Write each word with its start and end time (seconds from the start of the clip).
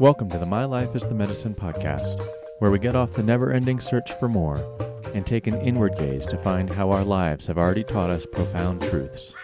Welcome 0.00 0.30
to 0.30 0.38
the 0.38 0.46
My 0.46 0.64
Life 0.64 0.96
is 0.96 1.02
the 1.02 1.14
Medicine 1.14 1.54
podcast, 1.54 2.18
where 2.58 2.70
we 2.70 2.78
get 2.78 2.96
off 2.96 3.12
the 3.12 3.22
never 3.22 3.52
ending 3.52 3.78
search 3.78 4.14
for 4.14 4.28
more 4.28 4.58
and 5.12 5.26
take 5.26 5.46
an 5.46 5.60
inward 5.60 5.98
gaze 5.98 6.26
to 6.28 6.38
find 6.38 6.70
how 6.70 6.90
our 6.90 7.04
lives 7.04 7.46
have 7.48 7.58
already 7.58 7.84
taught 7.84 8.08
us 8.08 8.24
profound 8.24 8.80
truths. 8.82 9.34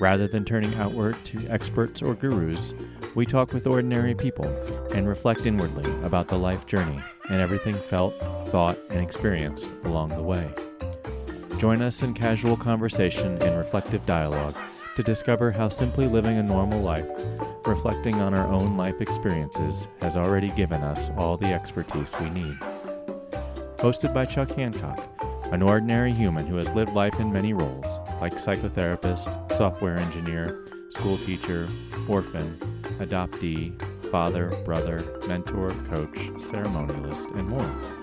Rather 0.00 0.26
than 0.26 0.42
turning 0.42 0.74
outward 0.76 1.22
to 1.26 1.46
experts 1.48 2.00
or 2.00 2.14
gurus, 2.14 2.72
we 3.14 3.26
talk 3.26 3.52
with 3.52 3.66
ordinary 3.66 4.14
people 4.14 4.46
and 4.94 5.06
reflect 5.06 5.44
inwardly 5.44 5.92
about 6.02 6.28
the 6.28 6.38
life 6.38 6.64
journey 6.64 7.02
and 7.28 7.42
everything 7.42 7.74
felt, 7.74 8.18
thought, 8.48 8.78
and 8.88 9.02
experienced 9.02 9.68
along 9.84 10.08
the 10.08 10.22
way. 10.22 10.50
Join 11.58 11.82
us 11.82 12.00
in 12.00 12.14
casual 12.14 12.56
conversation 12.56 13.36
and 13.42 13.58
reflective 13.58 14.06
dialogue 14.06 14.56
to 14.96 15.02
discover 15.02 15.50
how 15.50 15.68
simply 15.68 16.06
living 16.06 16.38
a 16.38 16.42
normal 16.42 16.80
life, 16.80 17.08
reflecting 17.66 18.20
on 18.20 18.34
our 18.34 18.46
own 18.48 18.76
life 18.76 19.00
experiences, 19.00 19.88
has 20.00 20.16
already 20.16 20.48
given 20.50 20.82
us 20.82 21.10
all 21.16 21.36
the 21.36 21.52
expertise 21.52 22.14
we 22.20 22.30
need. 22.30 22.56
Hosted 23.78 24.14
by 24.14 24.24
Chuck 24.24 24.50
Hancock, 24.50 25.02
an 25.52 25.62
ordinary 25.62 26.12
human 26.12 26.46
who 26.46 26.56
has 26.56 26.70
lived 26.70 26.92
life 26.92 27.18
in 27.20 27.32
many 27.32 27.52
roles, 27.52 27.98
like 28.20 28.34
psychotherapist, 28.34 29.52
software 29.52 29.96
engineer, 29.96 30.66
school 30.90 31.18
teacher, 31.18 31.68
orphan, 32.08 32.56
adoptee, 32.98 33.74
father, 34.10 34.48
brother, 34.64 35.20
mentor, 35.26 35.70
coach, 35.90 36.16
ceremonialist, 36.38 37.34
and 37.36 37.48
more. 37.48 37.93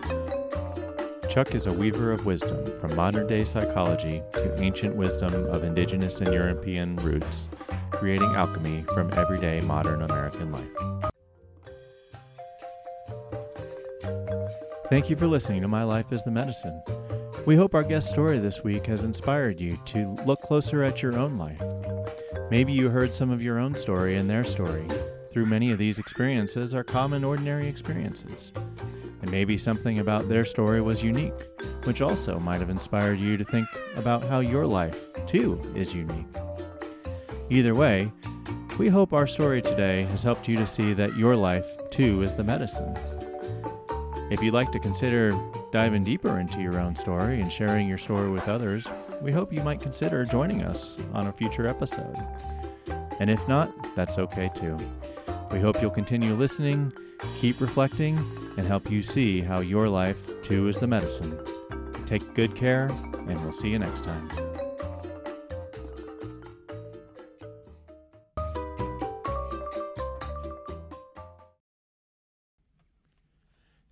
Chuck 1.32 1.56
is 1.56 1.66
a 1.66 1.72
weaver 1.72 2.12
of 2.12 2.26
wisdom 2.26 2.78
from 2.82 2.94
modern 2.94 3.26
day 3.26 3.46
psychology 3.46 4.22
to 4.34 4.62
ancient 4.62 4.98
wisdom 4.98 5.34
of 5.46 5.64
indigenous 5.64 6.20
and 6.20 6.34
European 6.34 6.98
roots, 6.98 7.48
creating 7.90 8.36
alchemy 8.36 8.84
from 8.94 9.14
everyday 9.14 9.62
modern 9.62 10.02
American 10.02 10.52
life. 10.52 10.68
Thank 14.90 15.10
you 15.10 15.16
for 15.16 15.26
listening 15.26 15.62
to 15.62 15.70
My 15.70 15.84
Life 15.84 16.12
is 16.12 16.22
the 16.24 16.32
Medicine. 16.32 16.84
We 17.48 17.56
hope 17.56 17.74
our 17.76 17.84
guest 17.84 18.10
story 18.10 18.38
this 18.38 18.62
week 18.66 18.86
has 18.88 19.06
inspired 19.06 19.58
you 19.58 19.80
to 19.86 20.10
look 20.26 20.42
closer 20.42 20.84
at 20.84 21.02
your 21.02 21.18
own 21.18 21.36
life. 21.36 21.62
Maybe 22.50 22.74
you 22.74 22.90
heard 22.90 23.14
some 23.14 23.32
of 23.32 23.42
your 23.42 23.58
own 23.58 23.74
story 23.76 24.18
and 24.18 24.30
their 24.30 24.44
story. 24.44 24.86
Through 25.32 25.46
many 25.46 25.72
of 25.72 25.78
these 25.78 25.98
experiences 25.98 26.76
are 26.76 26.84
common, 26.84 27.24
ordinary 27.24 27.70
experiences. 27.70 28.52
And 29.22 29.32
maybe 29.32 29.58
something 29.58 30.00
about 30.00 30.28
their 30.28 30.46
story 30.46 30.82
was 30.82 31.04
unique, 31.04 31.34
which 31.84 32.02
also 32.02 32.40
might 32.40 32.60
have 32.60 32.70
inspired 32.70 33.20
you 33.20 33.38
to 33.38 33.46
think 33.46 33.68
about 33.96 34.24
how 34.24 34.40
your 34.40 34.66
life, 34.66 35.14
too, 35.26 35.62
is 35.76 35.94
unique. 35.94 36.26
Either 37.50 37.76
way, 37.76 38.12
we 38.78 38.90
hope 38.90 39.14
our 39.14 39.28
story 39.28 39.62
today 39.62 40.04
has 40.04 40.24
helped 40.24 40.48
you 40.48 40.56
to 40.56 40.66
see 40.66 40.94
that 40.94 41.18
your 41.18 41.36
life, 41.36 41.68
too, 41.90 42.24
is 42.24 42.34
the 42.34 42.44
medicine. 42.44 42.98
If 44.32 44.42
you'd 44.42 44.54
like 44.54 44.72
to 44.72 44.80
consider 44.80 45.38
diving 45.72 46.04
deeper 46.04 46.40
into 46.40 46.62
your 46.62 46.80
own 46.80 46.96
story 46.96 47.42
and 47.42 47.52
sharing 47.52 47.88
your 47.88 47.98
story 47.98 48.30
with 48.30 48.48
others, 48.48 48.88
we 49.22 49.32
hope 49.32 49.54
you 49.54 49.62
might 49.62 49.82
consider 49.82 50.26
joining 50.26 50.64
us 50.64 50.98
on 51.14 51.28
a 51.28 51.34
future 51.34 51.68
episode. 51.68 52.18
And 53.20 53.30
if 53.30 53.46
not, 53.48 53.72
that's 53.96 54.18
okay 54.18 54.50
too. 54.56 54.78
We 55.52 55.60
hope 55.60 55.82
you'll 55.82 55.92
continue 55.92 56.34
listening, 56.34 56.94
keep 57.40 57.60
reflecting, 57.60 58.18
and 58.58 58.66
help 58.66 58.90
you 58.90 59.04
see 59.04 59.42
how 59.42 59.60
your 59.60 59.90
life, 59.90 60.42
too, 60.42 60.70
is 60.70 60.80
the 60.80 60.88
medicine. 60.88 61.38
Take 62.06 62.34
good 62.34 62.56
care, 62.56 62.86
and 62.86 63.38
we'll 63.42 63.52
see 63.52 63.70
you 63.70 63.78
next 63.78 64.06
time. 64.06 64.30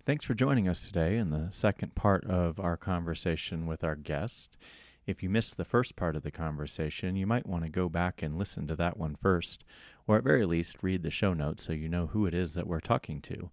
Thanks 0.06 0.24
for 0.24 0.32
joining 0.32 0.66
us 0.66 0.80
today 0.80 1.18
in 1.18 1.30
the 1.30 1.48
second 1.50 1.94
part 1.94 2.24
of 2.24 2.58
our 2.58 2.78
conversation 2.78 3.66
with 3.66 3.84
our 3.84 3.96
guest. 3.96 4.56
If 5.06 5.22
you 5.22 5.28
missed 5.30 5.56
the 5.56 5.64
first 5.64 5.96
part 5.96 6.16
of 6.16 6.22
the 6.22 6.30
conversation, 6.30 7.16
you 7.16 7.26
might 7.26 7.46
want 7.46 7.64
to 7.64 7.70
go 7.70 7.88
back 7.88 8.22
and 8.22 8.38
listen 8.38 8.66
to 8.66 8.76
that 8.76 8.96
one 8.96 9.16
first, 9.20 9.64
or 10.10 10.16
at 10.16 10.24
very 10.24 10.44
least 10.44 10.76
read 10.82 11.04
the 11.04 11.10
show 11.10 11.32
notes 11.32 11.62
so 11.62 11.72
you 11.72 11.88
know 11.88 12.08
who 12.08 12.26
it 12.26 12.34
is 12.34 12.54
that 12.54 12.66
we're 12.66 12.80
talking 12.80 13.20
to. 13.20 13.48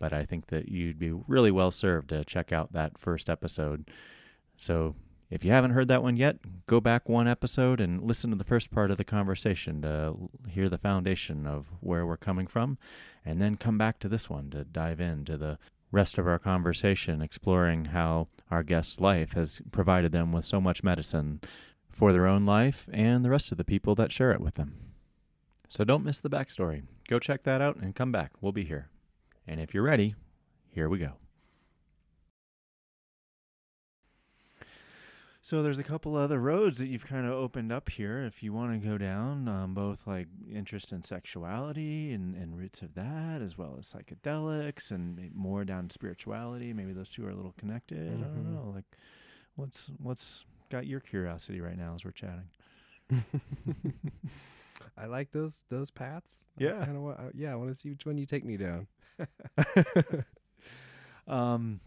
But 0.00 0.12
I 0.12 0.24
think 0.24 0.48
that 0.48 0.68
you'd 0.68 0.98
be 0.98 1.12
really 1.12 1.52
well 1.52 1.70
served 1.70 2.08
to 2.08 2.24
check 2.24 2.50
out 2.50 2.72
that 2.72 2.98
first 2.98 3.30
episode. 3.30 3.88
So 4.56 4.96
if 5.30 5.44
you 5.44 5.52
haven't 5.52 5.70
heard 5.70 5.86
that 5.86 6.02
one 6.02 6.16
yet, 6.16 6.38
go 6.66 6.80
back 6.80 7.08
one 7.08 7.28
episode 7.28 7.80
and 7.80 8.02
listen 8.02 8.30
to 8.30 8.36
the 8.36 8.42
first 8.42 8.72
part 8.72 8.90
of 8.90 8.96
the 8.96 9.04
conversation 9.04 9.82
to 9.82 10.16
hear 10.48 10.68
the 10.68 10.78
foundation 10.78 11.46
of 11.46 11.66
where 11.78 12.04
we're 12.04 12.16
coming 12.16 12.48
from, 12.48 12.76
and 13.24 13.40
then 13.40 13.56
come 13.56 13.78
back 13.78 14.00
to 14.00 14.08
this 14.08 14.28
one 14.28 14.50
to 14.50 14.64
dive 14.64 15.00
into 15.00 15.36
the 15.36 15.58
rest 15.92 16.18
of 16.18 16.26
our 16.26 16.40
conversation, 16.40 17.22
exploring 17.22 17.84
how 17.84 18.26
our 18.50 18.64
guest's 18.64 18.98
life 18.98 19.34
has 19.34 19.62
provided 19.70 20.10
them 20.10 20.32
with 20.32 20.44
so 20.44 20.60
much 20.60 20.82
medicine 20.82 21.40
for 21.88 22.12
their 22.12 22.26
own 22.26 22.44
life 22.44 22.88
and 22.92 23.24
the 23.24 23.30
rest 23.30 23.52
of 23.52 23.58
the 23.58 23.64
people 23.64 23.94
that 23.94 24.10
share 24.10 24.32
it 24.32 24.40
with 24.40 24.54
them. 24.54 24.89
So 25.70 25.84
don't 25.84 26.04
miss 26.04 26.18
the 26.18 26.28
backstory. 26.28 26.82
Go 27.08 27.18
check 27.18 27.44
that 27.44 27.62
out 27.62 27.76
and 27.76 27.94
come 27.94 28.10
back. 28.12 28.32
We'll 28.40 28.52
be 28.52 28.64
here. 28.64 28.88
And 29.46 29.60
if 29.60 29.72
you're 29.72 29.84
ready, 29.84 30.14
here 30.68 30.88
we 30.88 30.98
go. 30.98 31.12
So 35.42 35.62
there's 35.62 35.78
a 35.78 35.84
couple 35.84 36.16
other 36.16 36.38
roads 36.38 36.78
that 36.78 36.88
you've 36.88 37.06
kind 37.06 37.24
of 37.26 37.32
opened 37.32 37.72
up 37.72 37.88
here 37.88 38.22
if 38.24 38.42
you 38.42 38.52
want 38.52 38.72
to 38.80 38.86
go 38.88 38.98
down, 38.98 39.48
um, 39.48 39.72
both 39.72 40.06
like 40.06 40.26
interest 40.52 40.92
in 40.92 41.02
sexuality 41.02 42.12
and, 42.12 42.34
and 42.34 42.56
roots 42.58 42.82
of 42.82 42.94
that, 42.94 43.40
as 43.40 43.56
well 43.56 43.76
as 43.78 43.86
psychedelics 43.90 44.90
and 44.90 45.30
more 45.34 45.64
down 45.64 45.88
spirituality. 45.88 46.72
Maybe 46.72 46.92
those 46.92 47.08
two 47.10 47.24
are 47.26 47.30
a 47.30 47.34
little 47.34 47.54
connected. 47.58 47.98
Mm-hmm. 48.10 48.22
I 48.22 48.26
don't 48.26 48.36
Mm-hmm. 48.44 48.54
know. 48.54 48.72
Like, 48.74 48.84
what's 49.56 49.90
what's 49.98 50.44
got 50.68 50.86
your 50.86 51.00
curiosity 51.00 51.60
right 51.60 51.78
now 51.78 51.94
as 51.94 52.04
we're 52.04 52.10
chatting? 52.10 52.50
I 54.96 55.06
like 55.06 55.30
those 55.30 55.64
those 55.68 55.90
paths. 55.90 56.44
Yeah. 56.58 56.80
I 56.80 56.84
kinda 56.84 57.00
wa- 57.00 57.12
uh, 57.12 57.30
yeah. 57.34 57.52
I 57.52 57.56
want 57.56 57.70
to 57.70 57.74
see 57.74 57.90
which 57.90 58.06
one 58.06 58.18
you 58.18 58.26
take 58.26 58.44
me 58.44 58.56
down. 58.56 58.86
Um, 61.26 61.80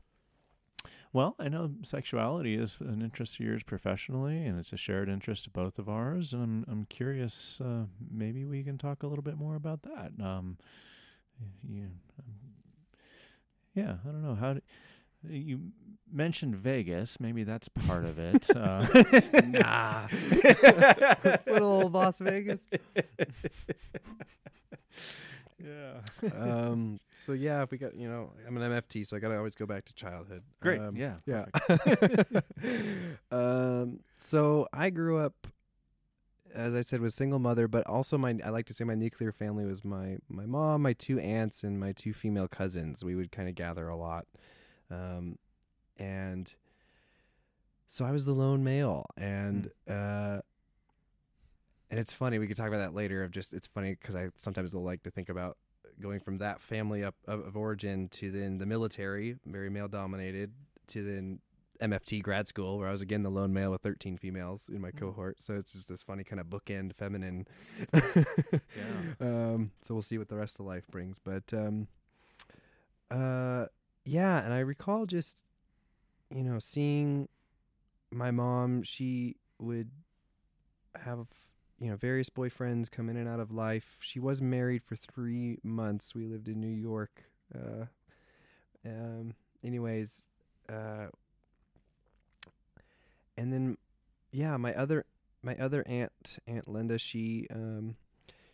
well, 1.11 1.35
I 1.39 1.47
know 1.47 1.71
sexuality 1.83 2.55
is 2.55 2.77
an 2.79 3.01
interest 3.01 3.35
of 3.35 3.45
yours 3.45 3.61
professionally, 3.63 4.45
and 4.45 4.59
it's 4.59 4.73
a 4.73 4.77
shared 4.77 5.09
interest 5.09 5.45
of 5.45 5.53
both 5.53 5.77
of 5.77 5.87
ours. 5.87 6.33
And 6.33 6.41
I'm 6.41 6.65
I'm 6.67 6.85
curious. 6.85 7.61
Uh, 7.61 7.85
maybe 8.11 8.45
we 8.45 8.63
can 8.63 8.77
talk 8.77 9.03
a 9.03 9.07
little 9.07 9.23
bit 9.23 9.37
more 9.37 9.55
about 9.55 9.83
that. 9.83 10.11
Um, 10.23 10.57
you, 11.67 11.83
um, 12.19 12.35
yeah, 13.75 13.95
I 14.07 14.11
don't 14.11 14.23
know 14.23 14.35
how. 14.35 14.53
Do, 14.53 14.61
you 15.27 15.59
mentioned 16.11 16.55
Vegas. 16.55 17.19
Maybe 17.19 17.43
that's 17.43 17.67
part 17.69 18.05
of 18.05 18.19
it. 18.19 18.49
Uh, 18.55 18.85
Nah. 19.45 20.07
Little 21.47 21.67
old 21.67 21.93
Las 21.93 22.19
Vegas. 22.19 22.67
yeah. 25.63 25.99
um. 26.37 26.99
So 27.13 27.33
yeah, 27.33 27.63
if 27.63 27.71
we 27.71 27.77
got 27.77 27.95
you 27.95 28.07
know, 28.09 28.31
I'm 28.47 28.57
an 28.57 28.71
MFT, 28.71 29.05
so 29.05 29.15
I 29.15 29.19
gotta 29.19 29.37
always 29.37 29.55
go 29.55 29.65
back 29.65 29.85
to 29.85 29.93
childhood. 29.93 30.43
Great. 30.61 30.79
Um, 30.79 30.95
yeah. 30.95 31.15
Yeah. 31.25 31.45
um. 33.31 33.99
So 34.17 34.67
I 34.73 34.89
grew 34.89 35.17
up, 35.19 35.47
as 36.53 36.73
I 36.73 36.81
said, 36.81 37.01
with 37.01 37.13
single 37.13 37.39
mother, 37.39 37.67
but 37.67 37.85
also 37.87 38.17
my 38.17 38.37
I 38.43 38.49
like 38.49 38.65
to 38.67 38.73
say 38.73 38.83
my 38.83 38.95
nuclear 38.95 39.31
family 39.31 39.65
was 39.65 39.83
my 39.83 40.17
my 40.29 40.45
mom, 40.45 40.81
my 40.81 40.93
two 40.93 41.19
aunts, 41.19 41.63
and 41.63 41.79
my 41.79 41.91
two 41.93 42.13
female 42.13 42.47
cousins. 42.47 43.03
We 43.03 43.15
would 43.15 43.31
kind 43.31 43.47
of 43.49 43.55
gather 43.55 43.87
a 43.87 43.95
lot, 43.95 44.25
um, 44.91 45.37
and 45.97 46.53
so 47.87 48.05
I 48.05 48.11
was 48.11 48.25
the 48.25 48.33
lone 48.33 48.63
male, 48.63 49.05
and 49.17 49.69
uh. 49.89 50.39
And 51.91 51.99
it's 51.99 52.11
funny. 52.11 52.39
We 52.39 52.47
could 52.47 52.57
talk 52.57 52.69
about 52.69 52.79
that 52.79 52.95
later. 52.95 53.23
Of 53.23 53.29
just, 53.29 53.53
it's 53.53 53.67
funny 53.67 53.91
because 53.91 54.15
I 54.15 54.29
sometimes 54.35 54.73
will 54.73 54.81
like 54.81 55.03
to 55.03 55.11
think 55.11 55.29
about 55.29 55.57
going 56.01 56.19
from 56.19 56.39
that 56.39 56.59
family 56.59 57.03
up 57.03 57.13
of, 57.27 57.45
of 57.45 57.55
origin 57.55 58.09
to 58.09 58.31
then 58.31 58.57
the 58.57 58.65
military, 58.65 59.37
very 59.45 59.69
male 59.69 59.87
dominated, 59.87 60.51
to 60.87 61.03
then 61.03 61.39
MFT 61.81 62.21
grad 62.21 62.47
school, 62.47 62.77
where 62.77 62.87
I 62.87 62.91
was 62.91 63.01
again 63.01 63.23
the 63.23 63.29
lone 63.29 63.53
male 63.53 63.71
with 63.71 63.81
13 63.81 64.17
females 64.17 64.69
in 64.69 64.81
my 64.81 64.91
cohort. 64.91 65.41
So 65.41 65.55
it's 65.55 65.73
just 65.73 65.89
this 65.89 66.03
funny 66.03 66.23
kind 66.23 66.39
of 66.39 66.47
bookend 66.47 66.95
feminine. 66.95 67.47
yeah. 67.93 68.23
Um, 69.21 69.71
so 69.81 69.93
we'll 69.93 70.01
see 70.01 70.17
what 70.17 70.29
the 70.29 70.35
rest 70.35 70.59
of 70.59 70.65
life 70.65 70.87
brings. 70.87 71.19
But 71.19 71.53
um, 71.53 71.87
uh, 73.11 73.65
yeah, 74.05 74.43
and 74.43 74.53
I 74.53 74.59
recall 74.59 75.05
just, 75.05 75.45
you 76.29 76.43
know, 76.43 76.59
seeing 76.59 77.27
my 78.11 78.31
mom. 78.31 78.83
She 78.83 79.37
would 79.59 79.89
have 80.95 81.25
you 81.79 81.89
know 81.89 81.95
various 81.95 82.29
boyfriends 82.29 82.89
come 82.89 83.09
in 83.09 83.17
and 83.17 83.27
out 83.27 83.39
of 83.39 83.51
life. 83.51 83.97
She 83.99 84.19
was 84.19 84.41
married 84.41 84.83
for 84.83 84.95
three 84.95 85.57
months. 85.63 86.15
We 86.15 86.25
lived 86.25 86.47
in 86.47 86.59
New 86.59 86.67
York. 86.67 87.23
Uh, 87.53 87.85
um, 88.85 89.33
anyways, 89.63 90.25
uh, 90.69 91.07
and 93.37 93.51
then 93.51 93.77
yeah, 94.31 94.57
my 94.57 94.73
other 94.75 95.05
my 95.41 95.55
other 95.57 95.83
aunt, 95.87 96.39
Aunt 96.47 96.67
Linda, 96.67 96.97
she 96.97 97.47
um, 97.53 97.95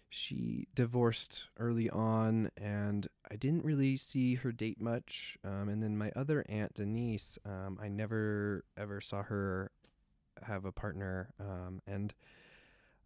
she 0.10 0.68
divorced 0.74 1.48
early 1.58 1.90
on, 1.90 2.50
and 2.58 3.08
I 3.32 3.36
didn't 3.36 3.64
really 3.64 3.96
see 3.98 4.36
her 4.36 4.52
date 4.52 4.82
much. 4.82 5.38
Um, 5.44 5.70
and 5.70 5.82
then 5.84 5.98
my 5.98 6.12
other 6.16 6.46
aunt 6.50 6.74
Denise, 6.74 7.38
um, 7.46 7.80
I 7.82 7.88
never 7.90 8.66
ever 8.78 9.02
saw 9.02 9.24
her 9.24 9.72
have 10.44 10.66
a 10.66 10.72
partner. 10.72 11.34
Um, 11.40 11.82
and 11.86 12.14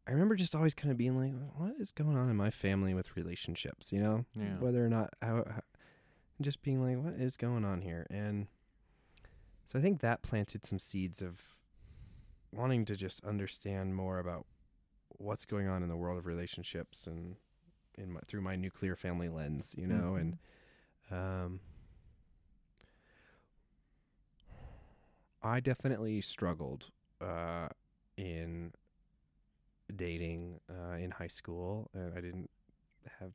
I 0.07 0.11
remember 0.11 0.35
just 0.35 0.55
always 0.55 0.73
kind 0.73 0.91
of 0.91 0.97
being 0.97 1.17
like, 1.17 1.33
"What 1.57 1.75
is 1.79 1.91
going 1.91 2.17
on 2.17 2.29
in 2.29 2.35
my 2.35 2.51
family 2.51 2.93
with 2.93 3.15
relationships?" 3.15 3.91
You 3.91 4.01
know, 4.01 4.25
Yeah. 4.35 4.57
whether 4.59 4.85
or 4.85 4.89
not 4.89 5.13
how, 5.21 5.43
how 5.49 5.61
just 6.41 6.61
being 6.61 6.81
like, 6.81 7.03
"What 7.03 7.19
is 7.21 7.37
going 7.37 7.65
on 7.65 7.81
here?" 7.81 8.07
And 8.09 8.47
so 9.65 9.77
I 9.79 9.81
think 9.81 10.01
that 10.01 10.21
planted 10.23 10.65
some 10.65 10.79
seeds 10.79 11.21
of 11.21 11.41
wanting 12.51 12.85
to 12.85 12.95
just 12.95 13.23
understand 13.25 13.95
more 13.95 14.19
about 14.19 14.45
what's 15.23 15.45
going 15.45 15.67
on 15.67 15.83
in 15.83 15.89
the 15.89 15.95
world 15.95 16.17
of 16.17 16.25
relationships 16.25 17.07
and 17.07 17.35
in 17.97 18.13
my, 18.13 18.19
through 18.27 18.41
my 18.41 18.55
nuclear 18.55 18.95
family 18.95 19.29
lens, 19.29 19.73
you 19.77 19.87
know, 19.87 20.15
and 20.15 20.37
um, 21.11 21.59
I 25.41 25.59
definitely 25.59 26.21
struggled 26.21 26.89
uh, 27.21 27.67
in 28.17 28.73
dating 29.95 30.59
uh, 30.69 30.95
in 30.95 31.11
high 31.11 31.27
school, 31.27 31.89
and 31.93 32.13
I 32.17 32.21
didn't 32.21 32.49
have 33.19 33.31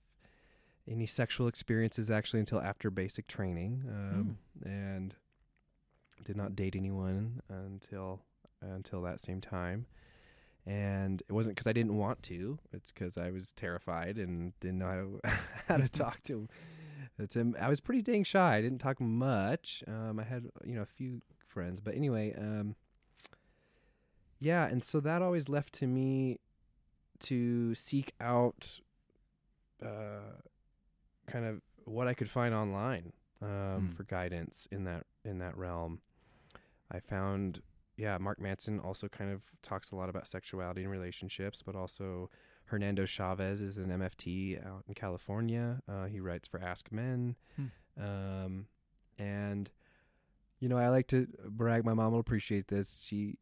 any 0.91 1.07
sexual 1.07 1.49
experiences 1.49 2.11
actually 2.11 2.41
until 2.41 2.61
after 2.61 2.91
basic 2.91 3.27
training, 3.27 3.85
um, 3.89 4.39
and 4.65 5.15
did 6.25 6.37
not 6.37 6.57
date 6.57 6.75
anyone 6.77 7.41
until 7.49 8.23
until 8.61 9.03
that 9.03 9.21
same 9.21 9.41
time. 9.41 9.87
And 10.69 11.23
it 11.29 11.33
wasn't 11.33 11.57
because 11.57 11.67
I 11.67 11.73
didn't 11.73 11.97
want 11.97 12.23
to; 12.25 12.59
it's 12.73 12.93
because 12.93 13.17
I 13.17 13.31
was 13.31 13.53
terrified 13.53 14.19
and 14.19 14.53
didn't 14.61 14.79
know 14.79 14.87
how 14.87 14.97
to 15.31 15.39
how 15.69 15.77
to 15.79 15.89
talk 16.05 16.23
to. 16.25 16.47
to 17.31 17.55
I 17.59 17.69
was 17.69 17.81
pretty 17.81 18.03
dang 18.03 18.23
shy. 18.25 18.57
I 18.57 18.61
didn't 18.61 18.79
talk 18.79 19.01
much. 19.01 19.83
Um, 19.89 20.21
I 20.21 20.25
had 20.25 20.51
you 20.65 20.75
know 20.75 20.83
a 20.83 20.87
few 20.87 21.23
friends, 21.47 21.81
but 21.81 21.95
anyway, 21.95 22.35
um, 22.37 22.77
yeah. 24.41 24.67
And 24.67 24.85
so 24.85 25.01
that 25.01 25.23
always 25.23 25.49
left 25.49 25.73
to 25.75 25.87
me 25.87 26.39
to 27.21 27.75
seek 27.75 28.13
out 28.21 28.79
uh, 29.83 30.37
kind 31.27 31.45
of 31.47 31.63
what 31.85 32.07
I 32.09 32.15
could 32.15 32.29
find 32.29 32.55
online 32.55 33.13
um, 33.41 33.49
Hmm. 33.49 33.87
for 33.97 34.05
guidance 34.05 34.69
in 34.71 34.85
that 34.85 35.07
in 35.25 35.39
that 35.39 35.57
realm. 35.57 36.01
I 36.91 37.01
found, 37.01 37.61
yeah, 37.99 38.17
Mark 38.19 38.41
Manson 38.41 38.81
also 38.81 39.09
kind 39.09 39.31
of 39.31 39.43
talks 39.61 39.91
a 39.91 39.97
lot 39.97 40.09
about 40.09 40.27
sexuality 40.27 40.83
and 40.83 40.91
relationships, 40.91 41.63
but 41.63 41.75
also 41.77 42.31
Hernando 42.67 43.03
Chaves 43.05 43.61
is 43.61 43.77
an 43.77 43.89
MFT 43.91 44.65
out 44.67 44.85
in 44.89 44.95
California. 44.95 45.83
Uh, 45.89 46.07
he 46.07 46.21
writes 46.21 46.49
for 46.49 46.61
Ask 46.63 46.91
Men, 46.93 47.37
Hmm. 47.57 47.67
um, 48.03 48.67
and 49.19 49.71
you 50.61 50.69
know 50.69 50.79
I 50.79 50.89
like 50.89 51.09
to 51.09 51.27
brag. 51.49 51.85
My 51.85 51.95
mom 51.95 52.13
will 52.13 52.21
appreciate 52.21 52.69
this. 52.69 53.01
She 53.05 53.37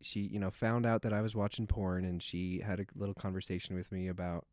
she 0.00 0.20
you 0.20 0.38
know 0.38 0.50
found 0.50 0.84
out 0.84 1.02
that 1.02 1.12
I 1.12 1.20
was 1.22 1.34
watching 1.34 1.66
porn, 1.66 2.04
and 2.04 2.22
she 2.22 2.60
had 2.60 2.80
a 2.80 2.84
little 2.94 3.14
conversation 3.14 3.74
with 3.76 3.90
me 3.92 4.08
about 4.08 4.46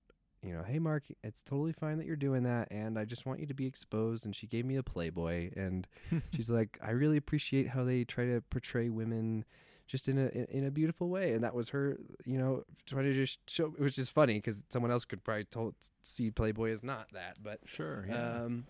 you 0.44 0.54
know, 0.54 0.64
hey 0.64 0.80
Mark, 0.80 1.04
it's 1.24 1.44
totally 1.44 1.74
fine 1.74 1.98
that 1.98 2.08
you're 2.08 2.16
doing 2.16 2.44
that, 2.44 2.70
and 2.72 2.98
I 2.98 3.06
just 3.06 3.26
want 3.26 3.40
you 3.40 3.46
to 3.48 3.54
be 3.54 3.66
exposed. 3.66 4.26
And 4.26 4.36
she 4.36 4.48
gave 4.48 4.66
me 4.66 4.78
a 4.78 4.84
Playboy, 4.84 5.52
and 5.56 5.88
she's 6.34 6.50
like, 6.50 6.78
I 6.82 6.92
really 6.92 7.18
appreciate 7.18 7.68
how 7.68 7.84
they 7.84 8.04
try 8.04 8.26
to 8.26 8.42
portray 8.50 8.90
women 8.90 9.46
just 9.88 10.08
in 10.08 10.18
a 10.18 10.28
in, 10.28 10.46
in 10.52 10.66
a 10.66 10.72
beautiful 10.72 11.10
way, 11.10 11.34
and 11.34 11.44
that 11.44 11.54
was 11.54 11.70
her, 11.70 11.98
you 12.26 12.38
know, 12.38 12.64
trying 12.86 13.06
to 13.06 13.14
just 13.14 13.40
show, 13.50 13.68
which 13.78 13.98
is 13.98 14.10
funny 14.10 14.36
because 14.36 14.64
someone 14.70 14.92
else 14.92 15.04
could 15.06 15.24
probably 15.24 15.46
told, 15.46 15.76
see 16.04 16.32
Playboy 16.32 16.72
as 16.72 16.84
not 16.84 17.08
that, 17.14 17.38
but 17.44 17.60
Sure. 17.66 18.06
Yeah. 18.08 18.44
um, 18.44 18.66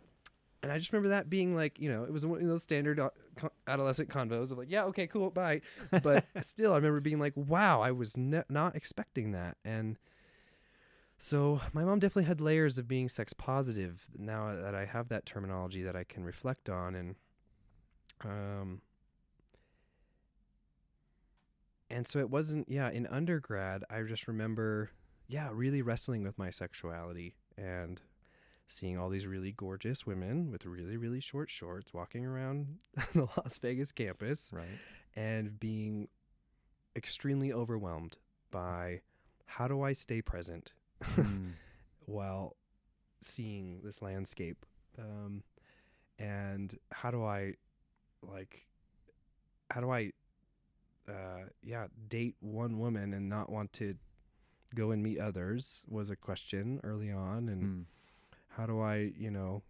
and 0.62 0.72
I 0.74 0.78
just 0.78 0.92
remember 0.92 1.10
that 1.10 1.30
being 1.30 1.56
like, 1.56 1.80
you 1.80 1.90
know, 1.90 2.04
it 2.04 2.12
was 2.12 2.26
one 2.26 2.42
of 2.42 2.48
those 2.48 2.64
standard 2.64 3.00
uh, 3.00 3.10
adolescent 3.68 4.10
convos 4.10 4.52
of 4.52 4.58
like, 4.58 4.70
yeah, 4.70 4.84
okay, 4.86 5.08
cool, 5.08 5.30
bye. 5.30 5.62
But 6.04 6.26
still, 6.42 6.74
I 6.74 6.76
remember 6.76 7.00
being 7.00 7.20
like, 7.20 7.32
wow, 7.38 7.80
I 7.82 7.92
was 7.92 8.18
ne- 8.18 8.44
not 8.50 8.76
expecting 8.76 9.32
that. 9.32 9.56
And 9.64 9.98
so 11.22 11.60
my 11.74 11.84
mom 11.84 12.00
definitely 12.00 12.24
had 12.24 12.40
layers 12.40 12.78
of 12.78 12.88
being 12.88 13.10
sex 13.10 13.34
positive 13.34 14.10
now 14.18 14.56
that 14.56 14.74
I 14.74 14.86
have 14.86 15.10
that 15.10 15.26
terminology 15.26 15.84
that 15.84 15.94
I 15.94 16.06
can 16.06 16.24
reflect 16.24 16.70
on. 16.70 16.96
And, 16.96 17.16
um, 18.24 18.82
and 21.90 22.08
so 22.08 22.20
it 22.20 22.30
wasn't, 22.30 22.70
yeah, 22.70 22.90
in 22.90 23.06
undergrad, 23.06 23.84
I 23.90 24.02
just 24.04 24.30
remember, 24.30 24.92
yeah, 25.28 25.50
really 25.52 25.82
wrestling 25.82 26.24
with 26.24 26.38
my 26.38 26.52
sexuality 26.52 27.36
and 27.58 28.00
seeing 28.70 28.98
all 28.98 29.10
these 29.10 29.28
really 29.28 29.52
gorgeous 29.52 30.08
women 30.08 30.50
with 30.50 30.66
really, 30.66 30.96
really 30.96 31.20
short 31.20 31.50
shorts 31.50 31.94
walking 31.94 32.26
around 32.26 32.78
the 33.14 33.28
Las 33.36 33.58
Vegas 33.58 33.92
campus 33.92 34.52
right. 34.54 34.66
and 35.18 35.60
being 35.60 36.08
extremely 36.96 37.52
overwhelmed 37.52 38.16
by 38.52 39.02
how 39.48 39.68
do 39.68 39.82
I 39.82 39.92
stay 39.92 40.22
present 40.22 40.72
Mm. 41.04 41.54
while 42.06 42.56
seeing 43.22 43.82
this 43.84 44.02
landscape 44.02 44.66
um, 44.98 45.44
and 46.18 46.78
how 46.92 47.12
do 47.12 47.24
I 47.24 47.54
like 48.22 48.66
how 49.72 49.82
do 49.82 49.92
I 49.92 50.12
uh, 51.08 51.46
yeah 51.64 51.88
date 52.08 52.36
one 52.40 52.80
woman 52.80 53.14
and 53.14 53.30
not 53.30 53.50
want 53.52 53.74
to 53.74 53.96
go 54.76 54.92
and 54.92 55.02
meet 55.02 55.20
others 55.20 55.84
was 55.88 56.10
a 56.10 56.16
question 56.16 56.80
early 56.84 57.12
on 57.12 57.50
and 57.50 57.64
Mm. 57.64 57.86
how 58.50 58.66
do 58.66 58.82
I, 58.82 59.12
you 59.18 59.32
know, 59.32 59.64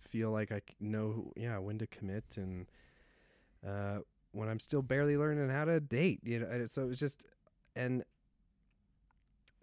feel 0.00 0.30
like 0.30 0.52
i 0.52 0.60
know, 0.80 1.32
yeah, 1.36 1.58
when 1.58 1.78
to 1.78 1.86
commit 1.86 2.24
and 2.36 2.66
uh, 3.66 3.98
when 4.32 4.48
I'm 4.48 4.60
still 4.60 4.82
barely 4.82 5.16
learning 5.16 5.48
how 5.48 5.64
to 5.64 5.80
date, 5.80 6.20
you 6.24 6.40
know. 6.40 6.46
And 6.50 6.68
so 6.70 6.82
it 6.82 6.88
was 6.88 7.00
just, 7.00 7.24
and 7.74 8.04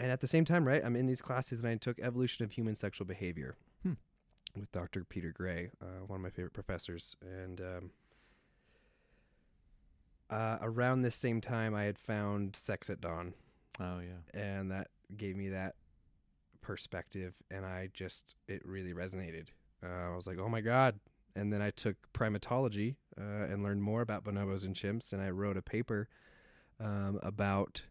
and 0.01 0.11
at 0.11 0.19
the 0.19 0.27
same 0.27 0.43
time, 0.45 0.67
right, 0.67 0.81
I'm 0.83 0.95
in 0.95 1.05
these 1.05 1.21
classes 1.21 1.59
and 1.59 1.67
I 1.69 1.75
took 1.75 1.99
evolution 1.99 2.43
of 2.43 2.51
human 2.51 2.75
sexual 2.75 3.05
behavior 3.07 3.55
Hmm. 3.83 3.93
with 4.55 4.71
Dr. 4.71 5.03
Peter 5.05 5.31
Gray, 5.31 5.69
uh, 5.81 6.05
one 6.07 6.17
of 6.19 6.23
my 6.23 6.29
favorite 6.29 6.53
professors, 6.53 7.15
and 7.21 7.61
um, 7.61 7.91
uh, 10.29 10.57
around 10.61 11.01
this 11.01 11.15
same 11.15 11.41
time, 11.41 11.75
I 11.75 11.83
had 11.83 11.97
found 11.99 12.55
Sex 12.55 12.89
at 12.89 13.01
Dawn 13.01 13.33
Oh 13.79 13.99
yeah. 13.99 14.39
and 14.39 14.71
that 14.71 14.87
gave 15.17 15.35
me 15.35 15.49
that 15.49 15.75
perspective 16.61 17.33
and 17.49 17.65
i 17.65 17.89
just 17.91 18.35
it 18.47 18.61
really 18.63 18.93
resonated 18.93 19.47
uh, 19.83 20.11
i 20.11 20.15
was 20.15 20.27
like 20.27 20.37
oh 20.37 20.47
my 20.47 20.61
god 20.61 20.99
and 21.35 21.51
then 21.51 21.59
i 21.59 21.71
took 21.71 21.95
primatology 22.13 22.95
uh, 23.19 23.45
and 23.51 23.63
learned 23.63 23.81
more 23.81 24.01
about 24.01 24.23
bonobos 24.23 24.63
and 24.63 24.75
chimps 24.75 25.11
and 25.11 25.21
i 25.23 25.29
wrote 25.31 25.57
a 25.57 25.61
paper 25.63 26.07
um, 26.79 27.19
about 27.23 27.81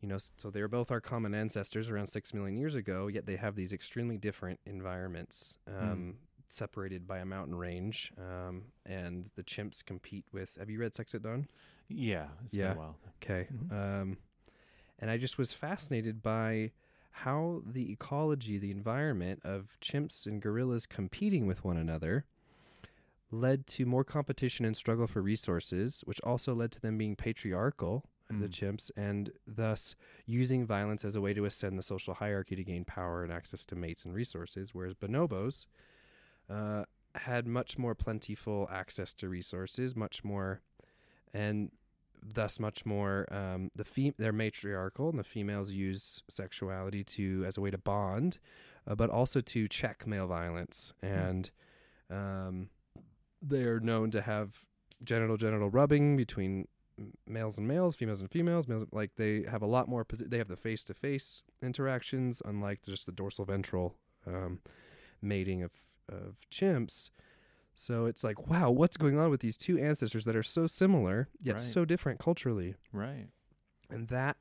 you 0.00 0.08
know 0.08 0.18
so 0.36 0.50
they're 0.50 0.68
both 0.68 0.90
our 0.90 1.00
common 1.00 1.34
ancestors 1.34 1.90
around 1.90 2.06
six 2.06 2.32
million 2.32 2.56
years 2.56 2.74
ago 2.74 3.06
yet 3.08 3.26
they 3.26 3.36
have 3.36 3.54
these 3.56 3.72
extremely 3.72 4.16
different 4.16 4.60
environments 4.66 5.58
um, 5.66 6.16
separated 6.48 7.06
by 7.06 7.18
a 7.18 7.24
mountain 7.24 7.54
range 7.54 8.12
um, 8.18 8.64
and 8.86 9.28
the 9.36 9.42
chimps 9.42 9.84
compete 9.84 10.24
with 10.32 10.56
have 10.58 10.70
you 10.70 10.78
read 10.78 10.94
sex 10.94 11.14
at 11.14 11.22
dawn 11.22 11.46
Yeah. 11.88 12.28
It's 12.44 12.54
Yeah. 12.54 12.68
been 12.68 12.76
a 12.76 12.78
while. 12.78 12.98
Okay. 13.22 13.48
Mhm. 13.52 13.72
Um, 13.72 14.18
and 14.98 15.10
I 15.10 15.16
just 15.16 15.38
was 15.38 15.52
fascinated 15.52 16.22
by 16.22 16.72
how 17.10 17.62
the 17.66 17.90
ecology, 17.92 18.58
the 18.58 18.70
environment 18.70 19.40
of 19.44 19.76
chimps 19.80 20.26
and 20.26 20.40
gorillas 20.42 20.86
competing 20.86 21.46
with 21.46 21.64
one 21.64 21.76
another 21.76 22.24
led 23.30 23.66
to 23.66 23.84
more 23.86 24.04
competition 24.04 24.64
and 24.64 24.76
struggle 24.76 25.06
for 25.06 25.20
resources, 25.22 26.02
which 26.06 26.20
also 26.22 26.54
led 26.54 26.72
to 26.72 26.80
them 26.80 26.96
being 26.98 27.16
patriarchal, 27.16 28.04
the 28.30 28.46
Mm. 28.46 28.50
chimps, 28.50 28.90
and 28.96 29.32
thus 29.46 29.96
using 30.26 30.66
violence 30.66 31.04
as 31.04 31.16
a 31.16 31.20
way 31.20 31.32
to 31.34 31.44
ascend 31.46 31.78
the 31.78 31.82
social 31.82 32.14
hierarchy 32.14 32.54
to 32.56 32.64
gain 32.64 32.84
power 32.84 33.22
and 33.24 33.32
access 33.32 33.64
to 33.66 33.74
mates 33.74 34.04
and 34.04 34.14
resources, 34.14 34.74
whereas 34.74 34.94
bonobos 34.94 35.66
uh, 36.50 36.84
had 37.14 37.46
much 37.46 37.78
more 37.78 37.94
plentiful 37.94 38.68
access 38.70 39.12
to 39.14 39.28
resources, 39.28 39.96
much 39.96 40.22
more, 40.24 40.60
and 41.32 41.70
thus 42.22 42.58
much 42.60 42.84
more. 42.84 43.26
Um, 43.32 43.70
the 43.74 43.84
fem- 43.84 44.14
they're 44.18 44.32
matriarchal, 44.32 45.08
and 45.08 45.18
the 45.18 45.24
females 45.24 45.72
use 45.72 46.22
sexuality 46.28 47.04
to 47.04 47.44
as 47.46 47.56
a 47.56 47.60
way 47.60 47.70
to 47.70 47.78
bond, 47.78 48.38
uh, 48.86 48.94
but 48.94 49.08
also 49.10 49.40
to 49.40 49.68
check 49.68 50.06
male 50.06 50.26
violence, 50.26 50.92
and 51.02 51.50
um, 52.10 52.68
they're 53.40 53.80
known 53.80 54.10
to 54.10 54.20
have 54.20 54.66
genital 55.04 55.36
genital 55.36 55.70
rubbing 55.70 56.16
between 56.16 56.66
males 57.26 57.58
and 57.58 57.66
males, 57.68 57.96
females 57.96 58.20
and 58.20 58.30
females. 58.30 58.66
Males 58.68 58.86
like 58.92 59.12
they 59.16 59.44
have 59.50 59.62
a 59.62 59.66
lot 59.66 59.88
more. 59.88 60.04
Posi- 60.04 60.28
they 60.30 60.38
have 60.38 60.48
the 60.48 60.56
face 60.56 60.84
to 60.84 60.94
face 60.94 61.42
interactions, 61.62 62.42
unlike 62.44 62.82
just 62.84 63.06
the 63.06 63.12
dorsal 63.12 63.44
ventral 63.44 63.94
um, 64.26 64.60
mating 65.22 65.62
of 65.62 65.72
of 66.08 66.36
chimps. 66.50 67.10
So 67.76 68.06
it's 68.06 68.24
like, 68.24 68.48
wow, 68.48 68.70
what's 68.70 68.96
going 68.96 69.18
on 69.20 69.30
with 69.30 69.40
these 69.40 69.56
two 69.56 69.78
ancestors 69.78 70.24
that 70.24 70.34
are 70.34 70.42
so 70.42 70.66
similar 70.66 71.28
yet 71.40 71.54
Right. 71.56 71.62
so 71.62 71.84
different 71.84 72.18
culturally? 72.18 72.74
Right. 72.92 73.28
And 73.90 74.08
that 74.08 74.36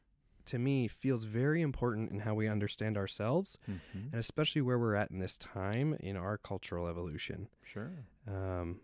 to 0.45 0.57
me 0.57 0.87
feels 0.87 1.25
very 1.25 1.61
important 1.61 2.09
in 2.09 2.19
how 2.21 2.33
we 2.33 2.47
understand 2.47 2.97
ourselves 2.97 3.57
hmm 3.65 3.73
and 4.11 4.15
especially 4.21 4.61
where 4.61 4.79
we're 4.79 4.95
at 4.95 5.11
in 5.11 5.19
this 5.19 5.37
time 5.37 5.93
in 5.99 6.15
our 6.15 6.37
cultural 6.37 6.87
evolution. 6.87 7.49
Sure. 7.65 7.91
Um, 8.25 8.79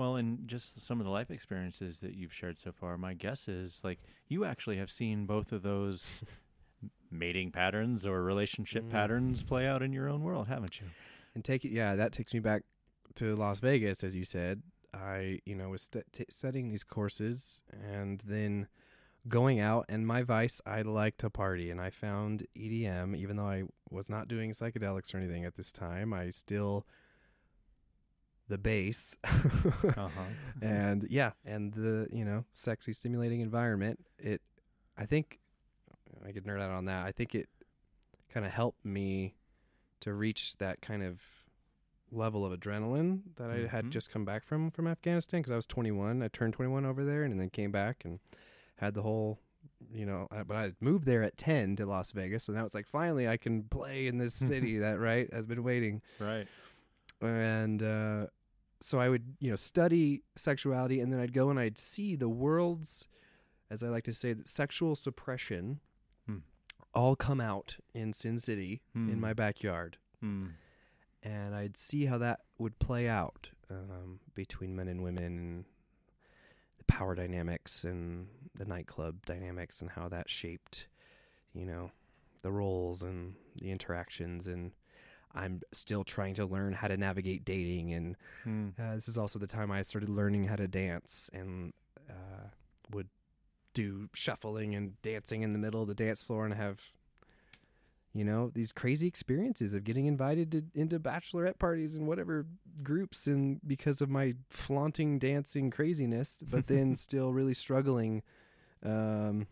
Well, 0.00 0.16
and 0.16 0.48
just 0.48 0.80
some 0.80 0.98
of 0.98 1.04
the 1.04 1.10
life 1.12 1.30
experiences 1.30 1.98
that 2.00 2.14
you've 2.14 2.32
shared 2.32 2.56
so 2.56 2.72
far, 2.72 2.96
my 2.96 3.12
guess 3.12 3.48
is 3.48 3.82
like 3.84 3.98
you 4.28 4.46
actually 4.46 4.78
have 4.78 4.90
seen 4.90 5.26
both 5.26 5.52
of 5.52 5.60
those 5.62 6.24
mating 7.10 7.50
patterns 7.52 8.06
or 8.06 8.22
relationship 8.22 8.84
Mm. 8.84 8.90
patterns 8.90 9.42
play 9.42 9.66
out 9.66 9.82
in 9.82 9.92
your 9.92 10.08
own 10.08 10.22
world, 10.22 10.48
haven't 10.48 10.80
you? 10.80 10.86
and 11.34 11.44
take 11.44 11.66
it, 11.66 11.70
yeah, 11.70 11.96
that 11.96 12.12
takes 12.12 12.32
me 12.32 12.40
back 12.40 12.62
to 13.16 13.36
Las 13.36 13.60
Vegas, 13.60 14.02
as 14.02 14.16
you 14.16 14.24
said. 14.24 14.62
I, 14.94 15.40
you 15.44 15.54
know, 15.54 15.68
was 15.68 15.82
st- 15.82 16.10
t- 16.14 16.24
studying 16.30 16.70
these 16.70 16.82
courses 16.82 17.60
and 17.92 18.22
then 18.26 18.68
going 19.28 19.60
out. 19.60 19.84
And 19.90 20.06
my 20.06 20.22
vice, 20.22 20.62
I 20.64 20.80
like 20.80 21.18
to 21.18 21.28
party, 21.28 21.70
and 21.70 21.78
I 21.78 21.90
found 21.90 22.46
EDM, 22.56 23.14
even 23.18 23.36
though 23.36 23.48
I 23.48 23.64
was 23.90 24.08
not 24.08 24.28
doing 24.28 24.50
psychedelics 24.52 25.12
or 25.12 25.18
anything 25.18 25.44
at 25.44 25.56
this 25.56 25.70
time. 25.72 26.14
I 26.14 26.30
still 26.30 26.86
the 28.50 28.58
bass 28.58 29.16
Uh-huh. 29.24 30.08
and 30.62 31.06
yeah 31.08 31.30
and 31.46 31.72
the 31.72 32.06
you 32.12 32.24
know 32.24 32.44
sexy 32.52 32.92
stimulating 32.92 33.40
environment 33.40 33.98
it 34.18 34.42
i 34.98 35.06
think 35.06 35.38
i 36.26 36.32
could 36.32 36.44
nerd 36.44 36.60
out 36.60 36.70
on 36.70 36.84
that 36.84 37.06
i 37.06 37.12
think 37.12 37.34
it 37.34 37.48
kind 38.32 38.44
of 38.44 38.52
helped 38.52 38.84
me 38.84 39.34
to 40.00 40.12
reach 40.12 40.56
that 40.58 40.80
kind 40.82 41.02
of 41.02 41.20
level 42.12 42.44
of 42.44 42.52
adrenaline 42.58 43.20
that 43.36 43.50
i 43.50 43.58
Mhm. 43.58 43.68
had 43.68 43.90
just 43.90 44.10
come 44.10 44.24
back 44.24 44.42
from 44.44 44.70
from 44.72 44.86
afghanistan 44.86 45.40
because 45.40 45.52
i 45.52 45.56
was 45.56 45.66
21 45.66 46.22
i 46.22 46.28
turned 46.28 46.52
21 46.52 46.84
over 46.84 47.04
there 47.04 47.22
and 47.24 47.38
then 47.40 47.50
came 47.50 47.70
back 47.70 48.04
and 48.04 48.18
had 48.76 48.94
the 48.94 49.02
whole 49.02 49.38
you 49.92 50.04
know 50.06 50.26
but 50.46 50.56
i 50.56 50.72
moved 50.80 51.06
there 51.06 51.22
at 51.22 51.36
10 51.36 51.76
to 51.76 51.86
las 51.86 52.10
vegas 52.10 52.48
and 52.48 52.56
now 52.58 52.64
it's 52.64 52.74
like 52.74 52.86
finally 52.86 53.28
i 53.28 53.36
can 53.36 53.62
play 53.64 54.06
in 54.08 54.18
this 54.18 54.34
city 54.50 54.78
that 54.78 54.98
right 54.98 55.32
has 55.32 55.46
been 55.46 55.62
waiting 55.62 56.02
right. 56.18 56.48
and 57.20 57.82
uh, 57.82 58.26
so 58.80 58.98
I 58.98 59.08
would 59.08 59.36
you 59.40 59.50
know 59.50 59.56
study 59.56 60.22
sexuality, 60.36 61.00
and 61.00 61.12
then 61.12 61.20
I'd 61.20 61.32
go 61.32 61.50
and 61.50 61.58
I'd 61.58 61.78
see 61.78 62.16
the 62.16 62.28
world's, 62.28 63.08
as 63.70 63.82
I 63.82 63.88
like 63.88 64.04
to 64.04 64.12
say, 64.12 64.34
sexual 64.44 64.96
suppression, 64.96 65.80
Hmm. 66.26 66.38
all 66.94 67.14
come 67.16 67.40
out 67.40 67.78
in 67.94 68.12
Sin 68.12 68.38
City 68.38 68.82
in 68.94 69.08
Hmm. 69.14 69.20
my 69.20 69.32
backyard, 69.34 69.98
Mm. 70.22 70.52
and 71.22 71.54
I'd 71.54 71.76
see 71.76 72.06
how 72.06 72.18
that 72.18 72.40
would 72.58 72.78
play 72.78 73.08
out 73.08 73.50
um, 73.70 74.18
between 74.34 74.74
men 74.74 74.88
and 74.88 75.00
women, 75.02 75.38
and 75.38 75.64
the 76.78 76.84
power 76.84 77.14
dynamics 77.14 77.84
and 77.84 78.26
the 78.54 78.64
nightclub 78.64 79.24
dynamics, 79.24 79.80
and 79.80 79.90
how 79.92 80.08
that 80.08 80.28
shaped, 80.28 80.88
you 81.54 81.64
know, 81.64 81.92
the 82.42 82.50
roles 82.50 83.02
and 83.04 83.36
the 83.60 83.70
interactions 83.70 84.46
and. 84.48 84.72
I'm 85.34 85.60
still 85.72 86.02
trying 86.04 86.34
to 86.34 86.46
learn 86.46 86.72
how 86.72 86.88
to 86.88 86.96
navigate 86.96 87.44
dating 87.44 87.92
and 87.92 88.16
Mm. 88.46 88.72
uh, 88.78 88.94
this 88.94 89.08
is 89.08 89.16
also 89.18 89.38
the 89.38 89.46
time 89.46 89.70
I 89.70 89.82
started 89.82 90.08
learning 90.08 90.44
how 90.44 90.56
to 90.56 90.66
dance 90.68 91.28
and 91.32 91.72
uh, 92.08 92.48
would 92.92 93.08
do 93.74 94.08
shuffling 94.14 94.74
and 94.74 95.00
dancing 95.02 95.42
in 95.42 95.50
the 95.50 95.58
middle 95.58 95.82
of 95.82 95.88
the 95.88 95.94
dance 95.94 96.22
floor 96.22 96.44
and 96.44 96.54
have, 96.54 96.80
you 98.12 98.24
know, 98.24 98.50
these 98.52 98.72
crazy 98.72 99.06
experiences 99.06 99.72
of 99.74 99.84
getting 99.84 100.06
invited 100.06 100.50
to, 100.50 100.64
into 100.74 100.98
bachelorette 100.98 101.58
parties 101.58 101.94
and 101.94 102.08
whatever 102.08 102.46
groups 102.82 103.26
and 103.28 103.60
because 103.66 104.00
of 104.00 104.10
my 104.10 104.34
flaunting 104.48 105.18
dancing 105.20 105.70
craziness, 105.70 106.42
but 106.50 106.66
then 106.66 106.94
still 106.96 107.32
really 107.32 107.54
struggling 107.54 108.22
um, 108.84 109.46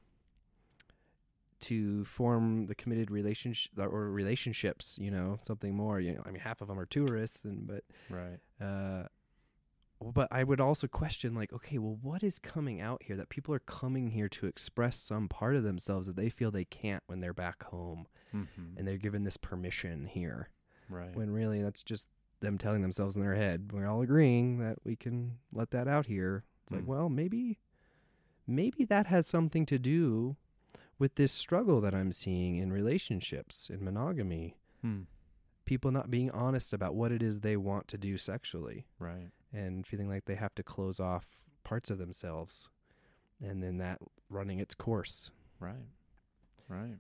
to 1.61 2.05
form 2.05 2.67
the 2.67 2.75
committed 2.75 3.11
relationship 3.11 3.73
or 3.79 4.11
relationships, 4.11 4.97
you 5.01 5.11
know, 5.11 5.39
something 5.43 5.75
more. 5.75 6.01
You 6.01 6.15
know, 6.15 6.23
I 6.27 6.31
mean, 6.31 6.41
half 6.41 6.61
of 6.61 6.69
them 6.69 6.79
are 6.79 6.87
tourists, 6.87 7.45
and 7.45 7.67
but 7.67 7.85
Right. 8.11 8.39
uh, 8.61 9.09
but 10.01 10.29
I 10.31 10.45
would 10.45 10.61
also 10.61 10.87
question, 10.87 11.35
like, 11.35 11.53
okay, 11.53 11.79
well, 11.79 11.99
what 12.01 12.23
is 12.23 12.39
coming 12.39 12.81
out 12.81 13.03
here 13.03 13.17
that 13.17 13.31
people 13.31 13.53
are 13.53 13.59
coming 13.59 14.11
here 14.11 14.29
to 14.29 14.47
express 14.47 14.97
some 15.01 15.29
part 15.29 15.57
of 15.57 15.65
themselves 15.65 16.07
that 16.07 16.15
they 16.15 16.29
feel 16.29 16.53
they 16.53 16.65
can't 16.65 17.03
when 17.07 17.19
they're 17.21 17.35
back 17.35 17.65
home, 17.65 18.07
Mm-hmm. 18.35 18.77
and 18.77 18.87
they're 18.87 18.97
given 18.99 19.25
this 19.25 19.37
permission 19.39 20.07
here, 20.07 20.51
Right. 20.89 21.17
when 21.17 21.31
really 21.31 21.63
that's 21.63 21.83
just 21.83 22.09
them 22.41 22.59
telling 22.59 22.83
themselves 22.83 23.17
in 23.17 23.23
their 23.23 23.35
head. 23.35 23.71
We're 23.73 23.87
all 23.89 24.03
agreeing 24.03 24.59
that 24.61 24.79
we 24.85 24.95
can 24.95 25.39
let 25.53 25.71
that 25.73 25.89
out 25.89 26.07
here. 26.07 26.45
It's 26.63 26.71
like, 26.73 26.83
Mm. 26.85 26.87
well, 26.87 27.09
maybe, 27.09 27.59
maybe 28.47 28.85
that 28.85 29.07
has 29.07 29.27
something 29.27 29.67
to 29.67 29.79
do 29.81 30.37
with 30.99 31.15
this 31.15 31.33
struggle 31.33 31.81
that 31.83 31.95
I'm 31.95 32.13
seeing 32.13 32.57
in 32.57 32.73
relationships, 32.73 33.71
in 33.71 33.85
monogamy. 33.85 34.57
Mm. 34.85 35.07
People 35.65 35.91
not 35.91 36.11
being 36.11 36.31
honest 36.31 36.73
about 36.73 36.95
what 36.95 37.13
it 37.13 37.23
is 37.23 37.41
they 37.41 37.57
want 37.57 37.89
to 37.89 37.99
do 37.99 38.17
sexually 38.17 38.87
Right. 38.99 39.29
and 39.53 39.87
feeling 39.87 40.09
like 40.09 40.25
they 40.25 40.35
have 40.37 40.55
to 40.55 40.63
close 40.63 40.99
off 40.99 41.27
parts 41.63 41.91
of 41.91 41.99
themselves 41.99 42.69
and 43.43 43.63
then 43.63 43.77
that 43.79 43.99
running 44.31 44.61
its 44.61 44.75
course. 44.75 45.31
Right. 45.61 45.89
Right. 46.69 46.97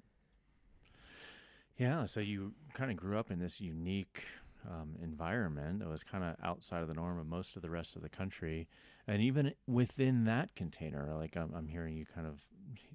Yeah. 1.79 2.05
So 2.07 2.21
you 2.21 2.53
kind 2.75 2.91
of 2.91 2.97
grew 2.97 3.19
up 3.19 3.31
in 3.31 3.39
this 3.39 3.61
unique 3.61 4.25
um, 4.69 4.97
environment 5.03 5.79
that 5.81 5.89
was 5.89 6.03
kind 6.03 6.25
of 6.25 6.37
outside 6.43 6.83
of 6.83 6.89
the 6.89 6.95
norm 6.95 7.19
of 7.19 7.27
most 7.27 7.57
of 7.57 7.63
the 7.63 7.71
rest 7.71 7.97
of 7.97 8.03
the 8.03 8.09
country. 8.09 8.69
And 9.07 9.23
even 9.23 9.55
within 9.67 10.25
that 10.25 10.55
container, 10.55 11.15
like 11.15 11.37
I'm, 11.37 11.53
I'm 11.55 11.69
hearing 11.69 11.97
you 11.97 12.05
kind 12.05 12.27
of 12.27 12.41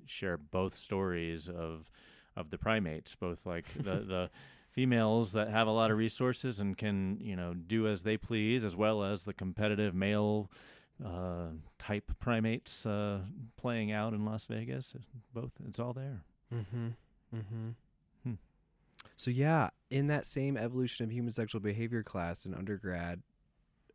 share 0.05 0.37
both 0.37 0.75
stories 0.75 1.49
of 1.49 1.89
of 2.35 2.49
the 2.49 2.57
primates, 2.57 3.15
both 3.15 3.45
like 3.45 3.65
the, 3.75 3.81
the 4.07 4.29
females 4.71 5.33
that 5.33 5.49
have 5.49 5.67
a 5.67 5.71
lot 5.71 5.91
of 5.91 5.97
resources 5.97 6.59
and 6.59 6.77
can, 6.77 7.17
you 7.21 7.35
know, 7.35 7.53
do 7.53 7.87
as 7.87 8.03
they 8.03 8.17
please, 8.17 8.63
as 8.63 8.75
well 8.75 9.03
as 9.03 9.23
the 9.23 9.33
competitive 9.33 9.93
male 9.93 10.49
uh, 11.05 11.47
type 11.77 12.11
primates 12.19 12.85
uh, 12.85 13.19
playing 13.55 13.91
out 13.91 14.13
in 14.13 14.25
Las 14.25 14.45
Vegas. 14.45 14.95
Both, 15.33 15.51
it's 15.67 15.79
all 15.79 15.93
there. 15.93 16.23
Mm-hmm. 16.53 16.87
Mm-hmm. 17.35 17.69
Hmm. 18.23 18.33
So 19.15 19.31
yeah, 19.31 19.69
in 19.89 20.07
that 20.07 20.25
same 20.25 20.57
evolution 20.57 21.03
of 21.03 21.11
human 21.11 21.31
sexual 21.31 21.61
behavior 21.61 22.03
class 22.03 22.45
in 22.45 22.53
undergrad 22.53 23.21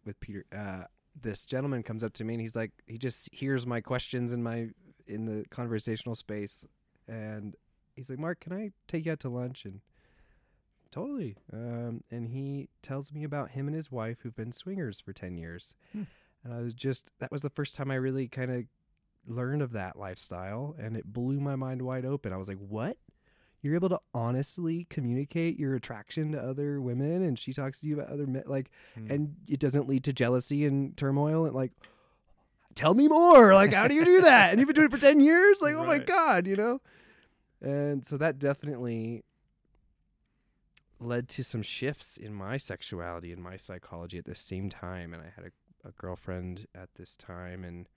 with 0.05 0.19
Peter, 0.21 0.45
uh, 0.57 0.85
this 1.21 1.45
gentleman 1.45 1.83
comes 1.83 2.05
up 2.05 2.13
to 2.15 2.25
me 2.25 2.35
and 2.35 2.41
he's 2.41 2.57
like, 2.57 2.71
he 2.87 2.99
just 2.99 3.33
hears 3.33 3.67
my 3.67 3.81
questions 3.81 4.33
and 4.33 4.45
my 4.45 4.69
in 5.09 5.25
the 5.27 5.45
conversational 5.51 6.15
space, 6.15 6.65
and 7.07 7.55
he's 7.97 8.11
like, 8.11 8.19
Mark, 8.19 8.41
can 8.41 8.53
I 8.53 8.71
take 8.87 9.07
you 9.07 9.13
out 9.13 9.21
to 9.21 9.29
lunch? 9.29 9.65
And 9.65 9.81
totally. 10.91 11.37
Um, 11.53 12.03
and 12.11 12.29
he 12.29 12.69
tells 12.83 13.13
me 13.13 13.25
about 13.25 13.51
him 13.51 13.67
and 13.67 13.75
his 13.77 13.91
wife 13.91 14.19
who've 14.23 14.37
been 14.37 14.53
swingers 14.53 15.01
for 15.01 15.13
ten 15.13 15.37
years, 15.37 15.75
Hmm. 15.93 16.03
and 16.45 16.55
I 16.55 16.59
was 16.59 16.73
just 16.75 17.11
that 17.19 17.31
was 17.33 17.43
the 17.43 17.51
first 17.51 17.75
time 17.75 17.91
I 17.91 17.97
really 17.97 18.29
kind 18.29 18.51
of 18.51 18.65
learned 19.27 19.63
of 19.63 19.73
that 19.73 19.97
lifestyle, 19.99 20.75
and 20.79 20.97
it 20.97 21.13
blew 21.13 21.41
my 21.41 21.57
mind 21.57 21.83
wide 21.83 22.05
open. 22.07 22.33
I 22.33 22.37
was 22.39 22.49
like, 22.49 22.59
what? 22.59 22.97
You're 23.61 23.75
able 23.75 23.89
to 23.89 24.01
honestly 24.15 24.87
communicate 24.89 25.59
your 25.59 25.75
attraction 25.75 26.31
to 26.33 26.41
other 26.41 26.81
women, 26.81 27.23
and 27.23 27.37
she 27.39 27.53
talks 27.53 27.81
to 27.81 27.87
you 27.87 27.99
about 27.99 28.09
other 28.13 28.27
men, 28.27 28.45
like, 28.47 28.71
Hmm. 28.95 29.11
and 29.11 29.37
it 29.49 29.59
doesn't 29.61 29.89
lead 29.89 30.05
to 30.05 30.13
jealousy 30.13 30.65
and 30.65 30.97
turmoil, 30.97 31.45
and 31.45 31.55
like, 31.55 31.73
tell 32.79 32.95
me 32.95 33.09
more. 33.09 33.53
Like, 33.55 33.73
how 33.73 33.89
do 33.89 33.95
you 33.95 34.05
do 34.05 34.21
that? 34.23 34.51
and 34.51 34.61
you've 34.61 34.69
been 34.69 34.77
doing 34.77 34.87
it 34.87 34.93
for 34.93 34.99
ten 35.01 35.21
years. 35.21 35.61
Like, 35.61 35.75
oh 35.75 35.85
my 35.85 35.99
god, 35.99 36.47
you 36.47 36.57
know. 36.57 36.81
And 37.61 38.07
so 38.07 38.17
that 38.17 38.39
definitely 38.39 39.25
led 41.01 41.29
to 41.29 41.43
some 41.43 41.63
shifts 41.63 42.17
in 42.17 42.33
my 42.33 42.57
sexuality 42.57 43.33
and 43.33 43.43
my 43.43 43.57
psychology 43.57 44.19
at 44.19 44.25
the 44.25 44.35
same 44.35 44.71
time. 44.71 45.13
And 45.13 45.23
I 45.23 45.33
had 45.35 45.47
a, 45.47 45.89
a 45.89 45.93
girlfriend 45.93 46.67
at 46.75 46.89
this 46.95 47.17
time, 47.17 47.65
and 47.65 47.89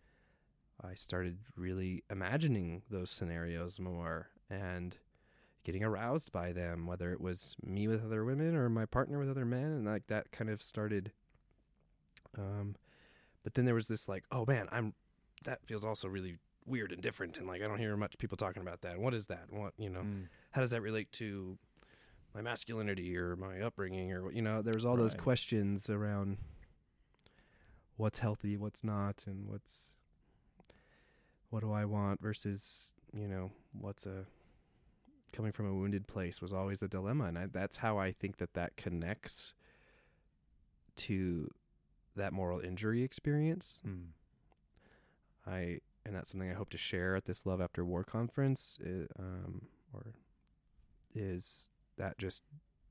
I 0.83 0.95
started 0.95 1.37
really 1.55 2.03
imagining 2.09 2.81
those 2.89 3.11
scenarios 3.11 3.79
more 3.79 4.29
and 4.49 4.97
getting 5.63 5.83
aroused 5.83 6.31
by 6.31 6.51
them, 6.51 6.87
whether 6.87 7.11
it 7.13 7.21
was 7.21 7.55
me 7.63 7.87
with 7.87 8.03
other 8.03 8.25
women 8.25 8.55
or 8.55 8.67
my 8.67 8.87
partner 8.87 9.19
with 9.19 9.29
other 9.29 9.45
men, 9.45 9.65
and 9.65 9.85
like 9.85 10.07
that 10.07 10.31
kind 10.31 10.49
of 10.49 10.63
started. 10.63 11.11
Um, 12.35 12.75
but 13.43 13.53
then 13.53 13.65
there 13.65 13.75
was 13.75 13.87
this 13.87 14.07
like, 14.07 14.25
oh 14.31 14.45
man, 14.45 14.67
I'm 14.71 14.93
that 15.45 15.65
feels 15.65 15.83
also 15.83 16.07
really 16.07 16.37
weird 16.65 16.91
and 16.91 17.01
different, 17.01 17.37
and 17.37 17.47
like 17.47 17.61
I 17.61 17.67
don't 17.67 17.79
hear 17.79 17.95
much 17.97 18.17
people 18.17 18.37
talking 18.37 18.61
about 18.61 18.81
that. 18.81 18.99
What 18.99 19.13
is 19.13 19.27
that? 19.27 19.45
What 19.49 19.73
you 19.77 19.89
know? 19.89 20.01
Mm. 20.01 20.27
how 20.51 20.61
does 20.61 20.71
that 20.71 20.81
relate 20.81 21.11
to 21.13 21.57
my 22.33 22.41
masculinity 22.41 23.17
or 23.17 23.35
my 23.35 23.61
upbringing 23.61 24.11
or 24.11 24.31
you 24.31 24.41
know 24.41 24.61
there's 24.61 24.85
all 24.85 24.95
those 24.95 25.13
questions 25.13 25.89
around 25.89 26.37
what's 27.97 28.19
healthy 28.19 28.57
what's 28.57 28.83
not 28.83 29.23
and 29.27 29.47
what's 29.47 29.95
what 31.49 31.61
do 31.61 31.71
i 31.71 31.83
want 31.83 32.21
versus 32.21 32.91
you 33.13 33.27
know 33.27 33.51
what's 33.79 34.05
a 34.05 34.25
coming 35.33 35.51
from 35.51 35.67
a 35.67 35.73
wounded 35.73 36.07
place 36.07 36.41
was 36.41 36.53
always 36.53 36.79
the 36.79 36.87
dilemma 36.87 37.25
and 37.25 37.37
I, 37.37 37.45
that's 37.51 37.77
how 37.77 37.97
i 37.97 38.11
think 38.11 38.37
that 38.37 38.53
that 38.53 38.77
connects 38.77 39.53
to 40.97 41.49
that 42.15 42.33
moral 42.33 42.59
injury 42.59 43.03
experience 43.03 43.81
Mm. 43.85 44.07
I 45.47 45.79
and 46.05 46.15
that's 46.15 46.31
something 46.31 46.49
I 46.49 46.53
hope 46.55 46.69
to 46.71 46.77
share 46.77 47.15
at 47.15 47.25
this 47.25 47.45
Love 47.45 47.61
After 47.61 47.85
War 47.85 48.03
conference, 48.03 48.79
um, 49.19 49.67
or 49.93 50.13
is 51.13 51.69
that 51.97 52.17
just 52.17 52.43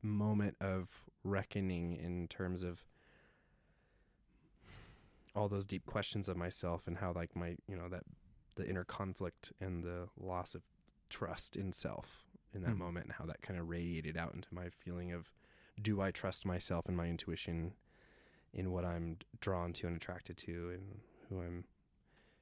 moment 0.02 0.56
of 0.60 0.88
reckoning 1.24 1.96
in 1.96 2.28
terms 2.28 2.62
of 2.62 2.84
all 5.34 5.48
those 5.48 5.66
deep 5.66 5.86
questions 5.86 6.28
of 6.28 6.36
myself 6.36 6.82
and 6.86 6.96
how 6.98 7.12
like 7.12 7.34
my 7.36 7.56
you 7.68 7.76
know 7.76 7.88
that 7.88 8.02
the 8.56 8.68
inner 8.68 8.84
conflict 8.84 9.52
and 9.60 9.82
the 9.84 10.08
loss 10.18 10.54
of 10.54 10.62
trust 11.08 11.56
in 11.56 11.72
self 11.72 12.24
in 12.54 12.62
that 12.62 12.72
Hmm. 12.72 12.78
moment 12.78 13.06
and 13.06 13.14
how 13.14 13.24
that 13.26 13.42
kind 13.42 13.58
of 13.58 13.68
radiated 13.68 14.16
out 14.16 14.34
into 14.34 14.48
my 14.52 14.68
feeling 14.70 15.12
of 15.12 15.30
do 15.80 16.00
I 16.00 16.10
trust 16.10 16.44
myself 16.44 16.86
and 16.86 16.96
my 16.96 17.06
intuition 17.06 17.72
in 18.52 18.73
what 18.73 18.85
I'm 18.85 19.16
drawn 19.40 19.73
to 19.75 19.87
and 19.87 19.97
attracted 19.97 20.37
to 20.38 20.71
and 20.75 21.00
who 21.28 21.40
I'm 21.40 21.64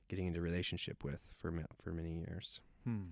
getting 0.08 0.26
into 0.26 0.40
relationship 0.40 1.04
with 1.04 1.20
for 1.38 1.52
for 1.82 1.92
many 1.92 2.12
years. 2.12 2.60
Hmm. 2.84 3.10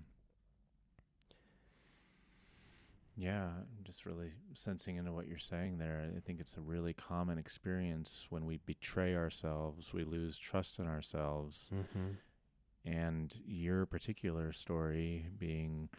Yeah, 3.15 3.45
I'm 3.45 3.83
just 3.83 4.05
really 4.05 4.31
sensing 4.53 4.97
into 4.97 5.11
what 5.11 5.27
you're 5.27 5.39
saying 5.39 5.79
there. 5.79 6.07
I 6.15 6.19
think 6.19 6.39
it's 6.39 6.55
a 6.55 6.61
really 6.61 6.93
common 6.93 7.39
experience 7.39 8.27
when 8.29 8.45
we 8.45 8.59
betray 8.67 9.15
ourselves, 9.15 9.91
we 9.91 10.03
lose 10.03 10.37
trust 10.37 10.77
in 10.77 10.85
ourselves. 10.87 11.71
Mm-hmm. 11.73 12.91
And 12.91 13.33
your 13.45 13.87
particular 13.87 14.53
story 14.53 15.25
being 15.39 15.89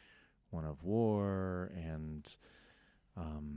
one 0.50 0.64
of 0.64 0.84
war 0.84 1.72
and 1.76 2.34
um, 3.16 3.47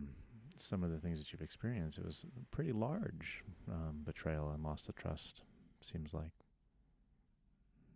some 0.61 0.83
of 0.83 0.91
the 0.91 0.99
things 0.99 1.19
that 1.19 1.31
you've 1.31 1.41
experienced, 1.41 1.97
it 1.97 2.05
was 2.05 2.25
a 2.37 2.55
pretty 2.55 2.71
large 2.71 3.43
um, 3.69 4.01
betrayal 4.03 4.51
and 4.51 4.63
loss 4.63 4.87
of 4.87 4.95
trust, 4.95 5.41
seems 5.81 6.13
like. 6.13 6.31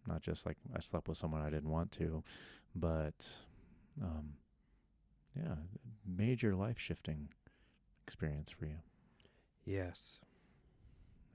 Not 0.08 0.22
just 0.22 0.46
like 0.46 0.58
I 0.76 0.80
slept 0.82 1.08
with 1.08 1.18
someone 1.18 1.42
I 1.42 1.50
didn't 1.50 1.70
want 1.70 1.92
to, 1.94 2.24
but 2.76 3.28
um, 4.02 4.34
yeah, 5.36 5.56
major 6.06 6.56
life 6.56 6.78
shifting 6.78 7.30
experience 8.06 8.52
for 8.52 8.66
you. 8.66 8.78
Yes. 9.66 10.20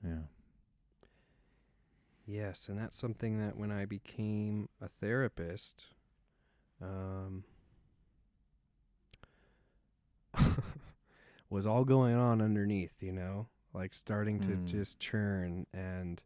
Yeah. 0.03 0.23
Yes, 2.25 2.69
and 2.69 2.79
that's 2.79 2.95
something 2.95 3.39
that 3.39 3.57
when 3.57 3.71
I 3.71 3.85
became 3.85 4.69
a 4.81 4.87
therapist, 4.87 5.87
um, 6.81 7.43
was 11.51 11.67
all 11.67 11.85
going 11.85 12.15
on 12.15 12.41
underneath, 12.41 12.93
you 13.01 13.11
know, 13.13 13.47
like 13.73 13.93
starting 13.93 14.39
to 14.41 14.57
Mm. 14.57 14.65
just 14.65 14.99
churn 14.99 15.67
and 15.73 16.23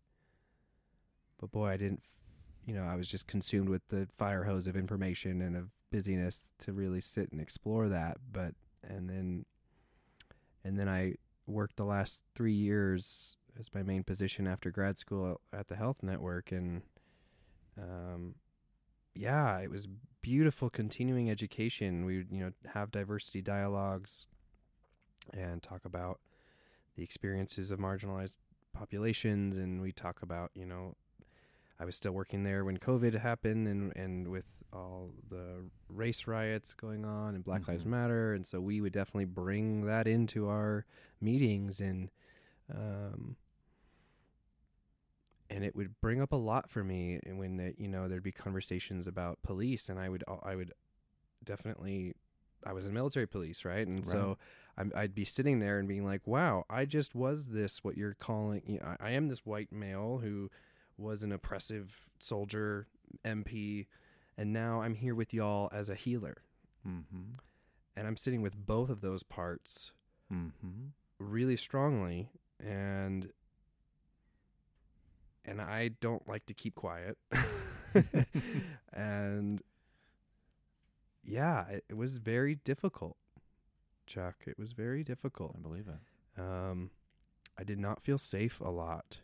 but 1.39 1.51
boy, 1.51 1.67
I 1.69 1.77
didn't 1.77 2.03
you 2.65 2.73
know, 2.73 2.83
I 2.85 2.95
was 2.95 3.07
just 3.07 3.27
consumed 3.27 3.69
with 3.69 3.87
the 3.89 4.07
fire 4.17 4.43
hose 4.45 4.67
of 4.67 4.75
information 4.77 5.41
and 5.41 5.55
of 5.57 5.69
busyness 5.91 6.43
to 6.59 6.73
really 6.73 7.01
sit 7.01 7.31
and 7.31 7.39
explore 7.41 7.89
that, 7.89 8.17
but 8.31 8.55
and 8.83 9.09
then 9.09 9.45
and 10.63 10.79
then 10.79 10.89
I 10.89 11.15
worked 11.47 11.77
the 11.77 11.85
last 11.85 12.23
3 12.35 12.53
years 12.53 13.37
as 13.59 13.73
my 13.73 13.83
main 13.83 14.03
position 14.03 14.47
after 14.47 14.71
grad 14.71 14.97
school 14.97 15.41
at 15.53 15.67
the 15.67 15.75
Health 15.75 16.01
Network 16.03 16.51
and 16.51 16.83
um 17.77 18.35
yeah, 19.15 19.59
it 19.59 19.69
was 19.71 19.87
beautiful 20.21 20.69
continuing 20.69 21.29
education. 21.29 22.05
We 22.05 22.17
would, 22.17 22.31
you 22.31 22.39
know, 22.41 22.51
have 22.73 22.91
diversity 22.91 23.41
dialogues 23.41 24.27
and 25.33 25.61
talk 25.61 25.85
about 25.85 26.19
the 26.95 27.03
experiences 27.03 27.71
of 27.71 27.79
marginalized 27.79 28.37
populations 28.73 29.57
and 29.57 29.81
we 29.81 29.91
talk 29.91 30.21
about, 30.21 30.51
you 30.53 30.65
know, 30.65 30.95
I 31.79 31.85
was 31.85 31.95
still 31.95 32.13
working 32.13 32.43
there 32.43 32.63
when 32.63 32.77
COVID 32.77 33.19
happened 33.19 33.67
and 33.67 33.95
and 33.95 34.27
with 34.29 34.45
all 34.71 35.11
the 35.29 35.65
race 35.89 36.27
riots 36.27 36.73
going 36.73 37.05
on 37.05 37.35
and 37.35 37.43
Black 37.43 37.67
Lives 37.67 37.83
Mhm. 37.83 37.87
Matter 37.87 38.33
and 38.33 38.45
so 38.45 38.59
we 38.61 38.81
would 38.81 38.93
definitely 38.93 39.25
bring 39.25 39.85
that 39.85 40.07
into 40.07 40.47
our 40.47 40.85
meetings 41.21 41.79
and 41.79 42.09
um 42.73 43.35
and 45.49 45.63
it 45.63 45.75
would 45.75 45.99
bring 46.01 46.21
up 46.21 46.31
a 46.31 46.37
lot 46.37 46.69
for 46.69 46.83
me 46.83 47.19
and 47.25 47.37
when 47.37 47.57
the, 47.57 47.73
you 47.77 47.87
know 47.87 48.07
there'd 48.07 48.23
be 48.23 48.31
conversations 48.31 49.07
about 49.07 49.41
police 49.43 49.89
and 49.89 49.99
I 49.99 50.09
would 50.09 50.23
I 50.43 50.55
would 50.55 50.73
definitely 51.43 52.13
I 52.65 52.73
was 52.73 52.85
in 52.85 52.93
military 52.93 53.27
police 53.27 53.63
right 53.63 53.85
and 53.85 54.05
so 54.05 54.37
I'm, 54.77 54.91
I'd 54.95 55.15
be 55.15 55.25
sitting 55.25 55.59
there 55.59 55.79
and 55.79 55.87
being 55.87 56.05
like 56.05 56.25
wow 56.25 56.65
I 56.69 56.85
just 56.85 57.15
was 57.15 57.47
this 57.47 57.83
what 57.83 57.97
you're 57.97 58.15
calling 58.15 58.61
you 58.65 58.79
know, 58.79 58.95
I, 58.99 59.09
I 59.09 59.11
am 59.11 59.27
this 59.27 59.45
white 59.45 59.71
male 59.71 60.19
who 60.23 60.49
was 60.97 61.23
an 61.23 61.31
oppressive 61.31 62.09
soldier 62.19 62.87
MP 63.23 63.87
and 64.37 64.51
now 64.53 64.81
I'm 64.81 64.95
here 64.95 65.15
with 65.15 65.33
y'all 65.33 65.69
as 65.73 65.89
a 65.89 65.95
healer 65.95 66.37
Mm-hmm. 66.87 67.33
and 67.97 68.07
I'm 68.07 68.17
sitting 68.17 68.41
with 68.41 68.55
both 68.65 68.89
of 68.89 69.01
those 69.01 69.23
parts 69.23 69.91
Mm-hmm. 70.33 70.87
really 71.19 71.55
strongly 71.57 72.29
and 72.59 73.29
and 75.45 75.61
I 75.61 75.89
don't 76.01 76.27
like 76.27 76.45
to 76.47 76.53
keep 76.55 76.73
quiet. 76.75 77.17
and 78.93 79.61
yeah, 81.23 81.65
it, 81.67 81.85
it 81.89 81.97
was 81.97 82.17
very 82.17 82.55
difficult. 82.55 83.15
Chuck, 84.05 84.35
it 84.45 84.57
was 84.57 84.73
very 84.73 85.03
difficult. 85.03 85.55
I 85.57 85.61
believe 85.61 85.87
it. 85.87 86.41
Um 86.41 86.91
I 87.57 87.63
did 87.63 87.79
not 87.79 88.03
feel 88.03 88.17
safe 88.17 88.59
a 88.59 88.69
lot 88.69 89.19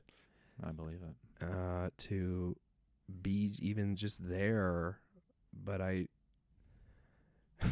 I 0.64 0.72
believe 0.72 1.02
it. 1.02 1.46
uh 1.46 1.90
to 1.98 2.56
be 3.22 3.54
even 3.60 3.96
just 3.96 4.28
there, 4.28 5.00
but 5.54 5.82
I 5.82 6.08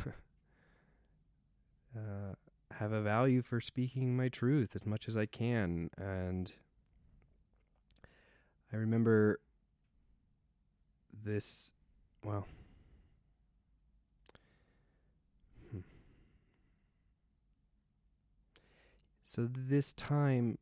uh, 1.95 2.33
have 2.71 2.91
a 2.91 3.01
value 3.01 3.41
for 3.41 3.59
speaking 3.61 4.15
my 4.15 4.29
truth 4.29 4.75
as 4.75 4.85
much 4.85 5.07
as 5.07 5.17
I 5.17 5.25
can. 5.25 5.89
And 5.97 6.51
I 8.71 8.75
remember 8.75 9.39
this, 11.23 11.71
well, 12.23 12.45
so 19.39 19.47
this 19.53 19.93
time 19.93 20.57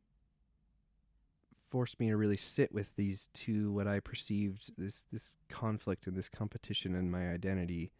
forced 1.68 1.98
me 1.98 2.08
to 2.08 2.16
really 2.16 2.36
sit 2.36 2.72
with 2.72 2.94
these 2.94 3.28
two 3.34 3.72
what 3.72 3.88
I 3.88 3.98
perceived 3.98 4.70
this 4.78 5.04
this 5.12 5.36
conflict 5.48 6.06
and 6.06 6.16
this 6.16 6.28
competition 6.28 6.94
in 6.94 7.10
my 7.10 7.28
identity 7.32 7.90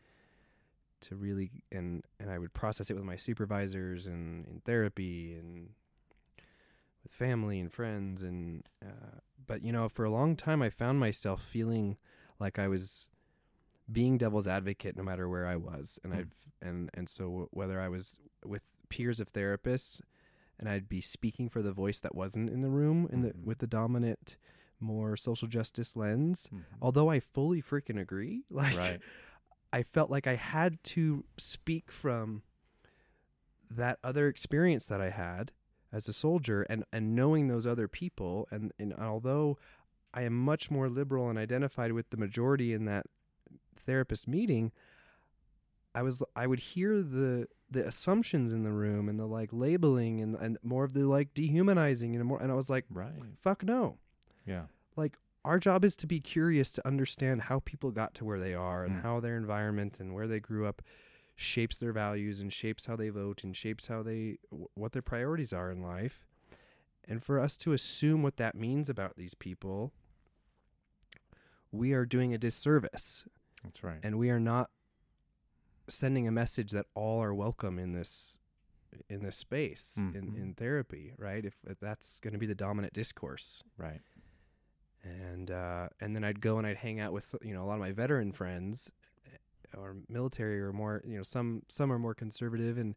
to 1.00 1.16
really 1.16 1.50
and 1.72 2.04
and 2.20 2.30
I 2.30 2.38
would 2.38 2.54
process 2.54 2.90
it 2.90 2.94
with 2.94 3.02
my 3.02 3.16
supervisors 3.16 4.06
and 4.06 4.46
in 4.46 4.60
therapy 4.64 5.34
and 5.34 5.70
with 7.02 7.12
family 7.12 7.58
and 7.58 7.72
friends 7.72 8.22
and 8.22 8.62
uh, 8.80 9.18
but 9.46 9.64
you 9.64 9.72
know 9.72 9.88
for 9.88 10.04
a 10.04 10.10
long 10.10 10.36
time 10.36 10.62
I 10.62 10.70
found 10.70 11.00
myself 11.00 11.42
feeling 11.42 11.96
like 12.38 12.56
I 12.56 12.68
was 12.68 13.10
being 13.90 14.16
devil's 14.16 14.46
advocate 14.46 14.96
no 14.96 15.02
matter 15.02 15.28
where 15.28 15.46
I 15.46 15.56
was 15.56 15.98
and 16.04 16.12
Hmm. 16.12 16.20
I've 16.20 16.34
and 16.62 16.88
and 16.94 17.08
so 17.08 17.48
whether 17.50 17.80
I 17.80 17.88
was 17.88 18.20
with 18.44 18.62
peers 18.88 19.18
of 19.18 19.32
therapists 19.32 20.00
and 20.58 20.68
I'd 20.68 20.88
be 20.88 21.00
speaking 21.00 21.48
for 21.48 21.62
the 21.62 21.72
voice 21.72 22.00
that 22.00 22.14
wasn't 22.14 22.50
in 22.50 22.60
the 22.60 22.68
room 22.70 23.08
in 23.12 23.22
the 23.22 23.30
Mhm. 23.30 23.44
with 23.44 23.58
the 23.58 23.66
dominant 23.66 24.36
more 24.80 25.16
social 25.16 25.48
justice 25.48 25.96
lens 25.96 26.48
Mhm. 26.52 26.62
although 26.80 27.10
I 27.10 27.18
fully 27.20 27.60
freaking 27.62 28.00
agree 28.00 28.44
like 28.50 28.76
Right. 28.76 29.00
I 29.72 29.82
felt 29.82 30.10
like 30.10 30.26
I 30.26 30.36
had 30.36 30.82
to 30.94 31.24
speak 31.36 31.90
from 31.92 32.42
that 33.70 33.98
other 34.02 34.28
experience 34.28 34.86
that 34.86 35.00
I 35.00 35.10
had 35.10 35.52
as 35.92 36.08
a 36.08 36.12
soldier 36.12 36.62
and, 36.62 36.84
and 36.92 37.14
knowing 37.14 37.48
those 37.48 37.66
other 37.66 37.88
people 37.88 38.48
and, 38.50 38.72
and 38.78 38.94
although 38.94 39.58
I 40.14 40.22
am 40.22 40.32
much 40.32 40.70
more 40.70 40.88
liberal 40.88 41.28
and 41.28 41.38
identified 41.38 41.92
with 41.92 42.10
the 42.10 42.16
majority 42.16 42.72
in 42.72 42.86
that 42.86 43.06
therapist 43.76 44.26
meeting, 44.26 44.72
I 45.94 46.02
was 46.02 46.22
I 46.34 46.46
would 46.46 46.60
hear 46.60 47.02
the 47.02 47.46
the 47.70 47.86
assumptions 47.86 48.52
in 48.52 48.62
the 48.62 48.72
room 48.72 49.08
and 49.08 49.18
the 49.18 49.26
like 49.26 49.50
labeling 49.52 50.20
and 50.20 50.34
and 50.36 50.56
more 50.62 50.84
of 50.84 50.92
the 50.94 51.06
like 51.06 51.34
dehumanizing 51.34 52.14
and 52.16 52.24
more 52.24 52.40
and 52.40 52.50
I 52.50 52.54
was 52.54 52.70
like, 52.70 52.84
Right. 52.90 53.12
fuck 53.40 53.62
no 53.64 53.98
Yeah. 54.46 54.64
Like 54.96 55.16
our 55.44 55.58
job 55.58 55.84
is 55.84 55.94
to 55.96 56.06
be 56.06 56.20
curious 56.20 56.72
to 56.72 56.86
understand 56.86 57.42
how 57.42 57.60
people 57.60 57.90
got 57.90 58.14
to 58.14 58.24
where 58.24 58.40
they 58.40 58.54
are 58.54 58.84
and 58.84 58.96
Mm. 58.96 59.02
how 59.02 59.20
their 59.20 59.36
environment 59.36 59.98
and 60.00 60.14
where 60.14 60.26
they 60.26 60.40
grew 60.40 60.66
up 60.66 60.82
shapes 61.36 61.78
their 61.78 61.92
values 61.92 62.40
and 62.40 62.52
shapes 62.52 62.86
how 62.86 62.96
they 62.96 63.10
vote 63.10 63.44
and 63.44 63.56
shapes 63.56 63.86
how 63.86 64.02
they 64.02 64.38
wh- 64.50 64.76
what 64.76 64.92
their 64.92 65.02
priorities 65.02 65.52
are 65.52 65.70
in 65.70 65.80
life 65.82 66.26
and 67.06 67.22
for 67.22 67.38
us 67.38 67.56
to 67.58 67.72
assume 67.72 68.22
what 68.22 68.36
that 68.38 68.54
means 68.56 68.88
about 68.88 69.16
these 69.16 69.34
people 69.34 69.92
we 71.70 71.92
are 71.92 72.04
doing 72.06 72.32
a 72.34 72.38
disservice 72.38 73.24
That's 73.62 73.84
right. 73.84 73.98
and 74.02 74.18
we 74.18 74.30
are 74.30 74.40
not 74.40 74.70
sending 75.88 76.28
a 76.28 76.32
message 76.32 76.70
that 76.72 76.86
all 76.94 77.22
are 77.22 77.34
welcome 77.34 77.78
in 77.78 77.92
this 77.92 78.36
in 79.08 79.22
this 79.22 79.36
space 79.36 79.94
in, 79.96 80.12
Mhm. 80.12 80.36
in 80.36 80.54
therapy 80.54 81.12
right 81.18 81.44
if, 81.44 81.54
if 81.68 81.78
that's 81.78 82.20
going 82.20 82.32
to 82.32 82.38
be 82.38 82.46
the 82.46 82.54
dominant 82.54 82.92
discourse 82.94 83.62
right. 83.76 84.00
and 85.04 85.50
uh, 85.50 85.88
and 86.00 86.14
then 86.16 86.24
I'd 86.24 86.40
go 86.40 86.58
and 86.58 86.66
I'd 86.66 86.76
hang 86.78 86.98
out 87.00 87.12
with 87.12 87.34
you 87.42 87.54
know 87.54 87.62
a 87.64 87.66
lot 87.66 87.74
of 87.74 87.80
my 87.80 87.92
veteran 87.92 88.32
friends 88.32 88.90
eh, 89.26 89.76
or 89.76 89.96
military 90.08 90.60
or 90.60 90.72
more 90.72 91.02
you 91.06 91.16
know 91.16 91.22
some 91.22 91.62
some 91.68 91.92
are 91.92 91.98
more 91.98 92.14
conservative 92.14 92.78
and 92.78 92.94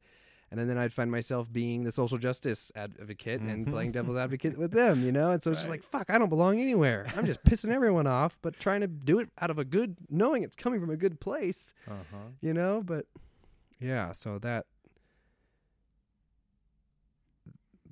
and 0.52 0.70
then 0.70 0.78
I'd 0.78 0.92
find 0.94 1.10
myself 1.10 1.52
being 1.52 1.84
the 1.84 1.92
social 1.92 2.18
justice 2.18 2.72
advocate 2.76 3.40
and 3.42 3.66
Mhm. 3.66 3.72
playing 3.72 3.92
devil's 3.94 4.18
advocate 4.26 4.58
with 4.58 4.72
them, 4.72 5.02
you 5.04 5.12
know. 5.12 5.32
And 5.32 5.42
so 5.42 5.52
it's 5.52 5.62
just 5.62 5.70
like, 5.70 5.84
fuck, 5.84 6.10
I 6.10 6.18
don't 6.18 6.30
belong 6.30 6.60
anywhere. 6.60 7.08
I'm 7.16 7.26
just 7.26 7.44
pissing 7.44 7.72
everyone 7.74 8.06
off, 8.08 8.38
but 8.42 8.60
trying 8.60 8.82
to 8.82 8.88
do 8.88 9.20
it 9.20 9.30
out 9.40 9.50
of 9.50 9.58
a 9.58 9.64
good, 9.66 9.96
knowing 10.10 10.44
it's 10.44 10.56
coming 10.56 10.80
from 10.82 10.90
a 10.90 10.98
good 10.98 11.20
place, 11.22 11.74
Uh-huh. 11.88 12.18
you 12.42 12.54
know. 12.54 12.82
But 12.84 13.06
yeah, 13.80 14.12
so 14.12 14.38
that. 14.40 14.66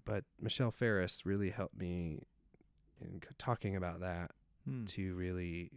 But 0.05 0.23
Michelle 0.39 0.71
Ferris 0.71 1.25
really 1.25 1.51
helped 1.51 1.77
me 1.77 2.23
in 2.99 3.21
talking 3.37 3.75
about 3.75 3.99
that 4.01 4.31
Hmm. 4.65 4.85
to 4.85 5.15
really, 5.15 5.71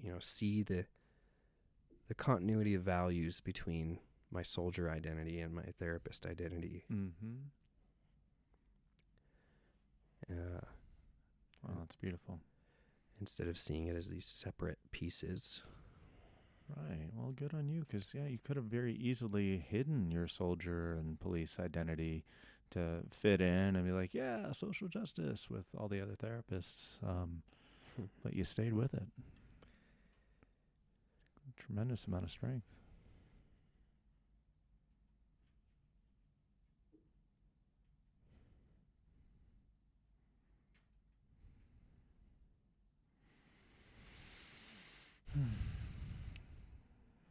you 0.00 0.10
know, 0.12 0.18
see 0.20 0.62
the 0.62 0.86
the 2.06 2.14
continuity 2.14 2.72
of 2.74 2.82
values 2.82 3.40
between 3.40 3.98
my 4.30 4.42
soldier 4.42 4.90
identity 4.90 5.40
and 5.40 5.54
my 5.54 5.64
therapist 5.78 6.26
identity. 6.26 6.84
Mm-hmm. 6.92 7.36
Uh, 10.30 10.60
Wow, 11.62 11.74
that's 11.80 11.96
beautiful. 11.96 12.40
instead 13.20 13.48
of 13.48 13.58
seeing 13.58 13.86
it 13.86 13.96
as 13.96 14.08
these 14.08 14.26
separate 14.26 14.78
pieces. 14.92 15.62
Right. 16.76 17.08
Well, 17.14 17.32
good 17.32 17.54
on 17.54 17.68
you, 17.68 17.80
because 17.80 18.12
yeah, 18.14 18.26
you 18.26 18.38
could 18.44 18.56
have 18.56 18.66
very 18.66 18.94
easily 18.94 19.58
hidden 19.58 20.10
your 20.10 20.28
soldier 20.28 20.94
and 20.94 21.18
police 21.18 21.58
identity 21.58 22.24
to 22.70 23.02
fit 23.10 23.40
in 23.40 23.76
and 23.76 23.84
be 23.84 23.92
like, 23.92 24.14
yeah, 24.14 24.52
social 24.52 24.88
justice 24.88 25.48
with 25.50 25.64
all 25.76 25.88
the 25.88 26.00
other 26.00 26.14
therapists. 26.16 26.96
Um, 27.02 27.42
but 28.22 28.34
you 28.34 28.44
stayed 28.44 28.74
with 28.74 28.94
it. 28.94 29.06
Tremendous 31.56 32.06
amount 32.06 32.24
of 32.24 32.30
strength. 32.30 32.66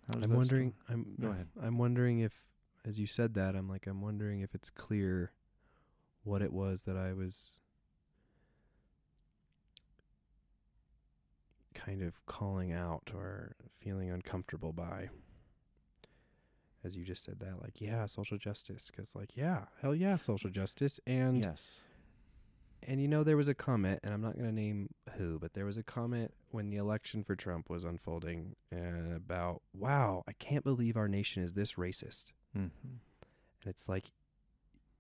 How 0.08 0.14
does 0.20 0.30
I'm 0.30 0.30
that 0.30 0.36
st- 0.36 0.37
wondering. 0.52 0.74
I'm 0.90 1.16
Go 1.20 1.30
ahead. 1.30 1.48
I'm 1.62 1.78
wondering 1.78 2.20
if, 2.20 2.34
as 2.86 3.00
you 3.00 3.08
said 3.08 3.34
that, 3.36 3.56
I'm 3.56 3.70
like, 3.70 3.88
I'm 3.88 4.02
wondering 4.02 4.42
if 4.42 4.54
it's 4.56 4.70
clear 4.70 5.32
what 6.24 6.42
it 6.42 6.52
was 6.52 6.84
that 6.84 6.98
I 6.98 7.14
was 7.14 7.60
kind 11.74 12.02
of 12.02 12.26
calling 12.26 12.74
out 12.74 13.12
or 13.14 13.56
feeling 13.80 14.10
uncomfortable 14.10 14.74
by. 14.74 15.10
As 16.84 16.96
you 16.96 17.04
just 17.04 17.24
said 17.24 17.40
that, 17.40 17.62
like, 17.62 17.82
yeah, 17.82 18.06
social 18.06 18.38
justice, 18.38 18.90
because, 18.90 19.16
like, 19.16 19.36
yeah, 19.36 19.66
hell 19.82 19.96
yeah, 19.96 20.16
social 20.16 20.50
justice, 20.50 21.00
and 21.06 21.44
yes. 21.44 21.82
And 22.84 23.02
you 23.02 23.08
know, 23.08 23.24
there 23.24 23.38
was 23.38 23.48
a 23.48 23.54
comment, 23.54 24.00
and 24.04 24.14
I'm 24.14 24.22
not 24.22 24.38
going 24.38 24.48
to 24.48 24.56
name 24.56 24.90
who, 25.18 25.40
but 25.40 25.54
there 25.54 25.66
was 25.66 25.78
a 25.78 25.84
comment 25.84 26.34
when 26.52 26.70
the 26.70 26.78
election 26.78 27.24
for 27.24 27.36
Trump 27.36 27.70
was 27.70 27.84
unfolding 27.84 28.56
uh, 28.74 29.16
about, 29.16 29.62
wow, 29.74 30.24
I 30.28 30.34
can't 30.34 30.64
believe 30.64 30.96
our 30.96 31.08
nation 31.08 31.44
is 31.44 31.54
this 31.54 31.74
racist. 31.74 32.34
Mm-hmm. 32.56 32.88
And 33.62 33.70
it's 33.70 33.90
like, 33.90 34.06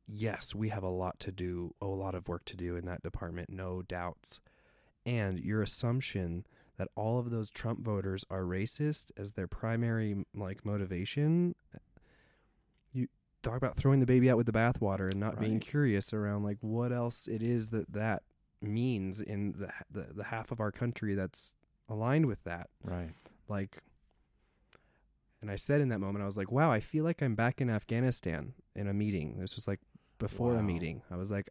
yes, 0.07 0.55
we 0.55 0.69
have 0.69 0.83
a 0.83 0.89
lot 0.89 1.19
to 1.21 1.31
do, 1.31 1.73
a 1.81 1.85
lot 1.85 2.15
of 2.15 2.27
work 2.27 2.45
to 2.45 2.57
do 2.57 2.75
in 2.75 2.85
that 2.85 3.03
department, 3.03 3.49
no 3.49 3.81
doubts. 3.81 4.39
And 5.05 5.39
your 5.39 5.61
assumption 5.61 6.45
that 6.77 6.89
all 6.95 7.19
of 7.19 7.31
those 7.31 7.49
Trump 7.49 7.81
voters 7.81 8.25
are 8.29 8.43
racist 8.43 9.11
as 9.17 9.33
their 9.33 9.47
primary 9.47 10.25
like 10.35 10.65
motivation, 10.65 11.55
talk 13.47 13.57
about 13.57 13.75
throwing 13.77 13.99
the 13.99 14.05
baby 14.05 14.29
out 14.29 14.37
with 14.37 14.45
the 14.45 14.51
bathwater 14.51 15.09
and 15.09 15.19
not 15.19 15.39
being 15.39 15.59
curious 15.59 16.13
around 16.13 16.43
like 16.43 16.57
what 16.61 16.91
else 16.91 17.27
it 17.27 17.41
is 17.41 17.69
that 17.69 17.91
that 17.93 18.23
means 18.61 19.21
in 19.21 19.53
the 19.57 19.71
the, 19.91 20.07
the 20.13 20.23
half 20.25 20.51
of 20.51 20.59
our 20.59 20.71
country 20.71 21.13
that's 21.15 21.55
aligned 21.89 22.25
with 22.25 22.43
that 22.43 22.69
Right. 22.83 23.11
like 23.47 23.77
and 25.41 25.51
I 25.51 25.55
said 25.55 25.81
in 25.81 25.89
that 25.89 25.99
moment 25.99 26.23
I 26.23 26.25
was 26.25 26.35
like, 26.37 26.51
"Wow, 26.51 26.71
I 26.71 26.79
feel 26.79 27.03
like 27.03 27.21
I'm 27.21 27.35
back 27.35 27.61
in 27.61 27.69
Afghanistan 27.69 28.53
in 28.75 28.87
a 28.87 28.93
meeting." 28.93 29.37
This 29.39 29.55
was 29.55 29.67
like 29.67 29.79
before 30.17 30.53
Wow. 30.53 30.59
a 30.59 30.63
meeting. 30.63 31.03
I 31.11 31.15
was 31.15 31.29
like 31.29 31.49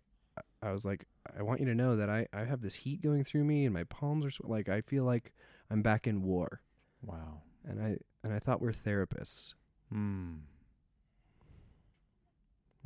I 0.60 0.72
was 0.72 0.84
like, 0.84 1.06
"I 1.38 1.42
want 1.42 1.60
you 1.60 1.66
to 1.66 1.74
know 1.74 1.94
that 1.96 2.10
I 2.10 2.26
I 2.32 2.44
have 2.44 2.62
this 2.62 2.74
heat 2.74 3.00
going 3.00 3.22
through 3.22 3.44
me 3.44 3.64
and 3.64 3.72
my 3.72 3.84
palms 3.84 4.24
are 4.24 4.30
sw- 4.30 4.40
like 4.44 4.68
I 4.68 4.80
feel 4.80 5.04
like 5.04 5.32
I'm 5.70 5.82
back 5.82 6.06
in 6.08 6.22
war." 6.22 6.60
Wow. 7.02 7.42
And 7.64 7.80
I 7.80 7.98
and 8.24 8.32
I 8.32 8.40
thought 8.40 8.60
we're 8.60 8.72
therapists. 8.72 9.54
Hmm. 9.90 10.34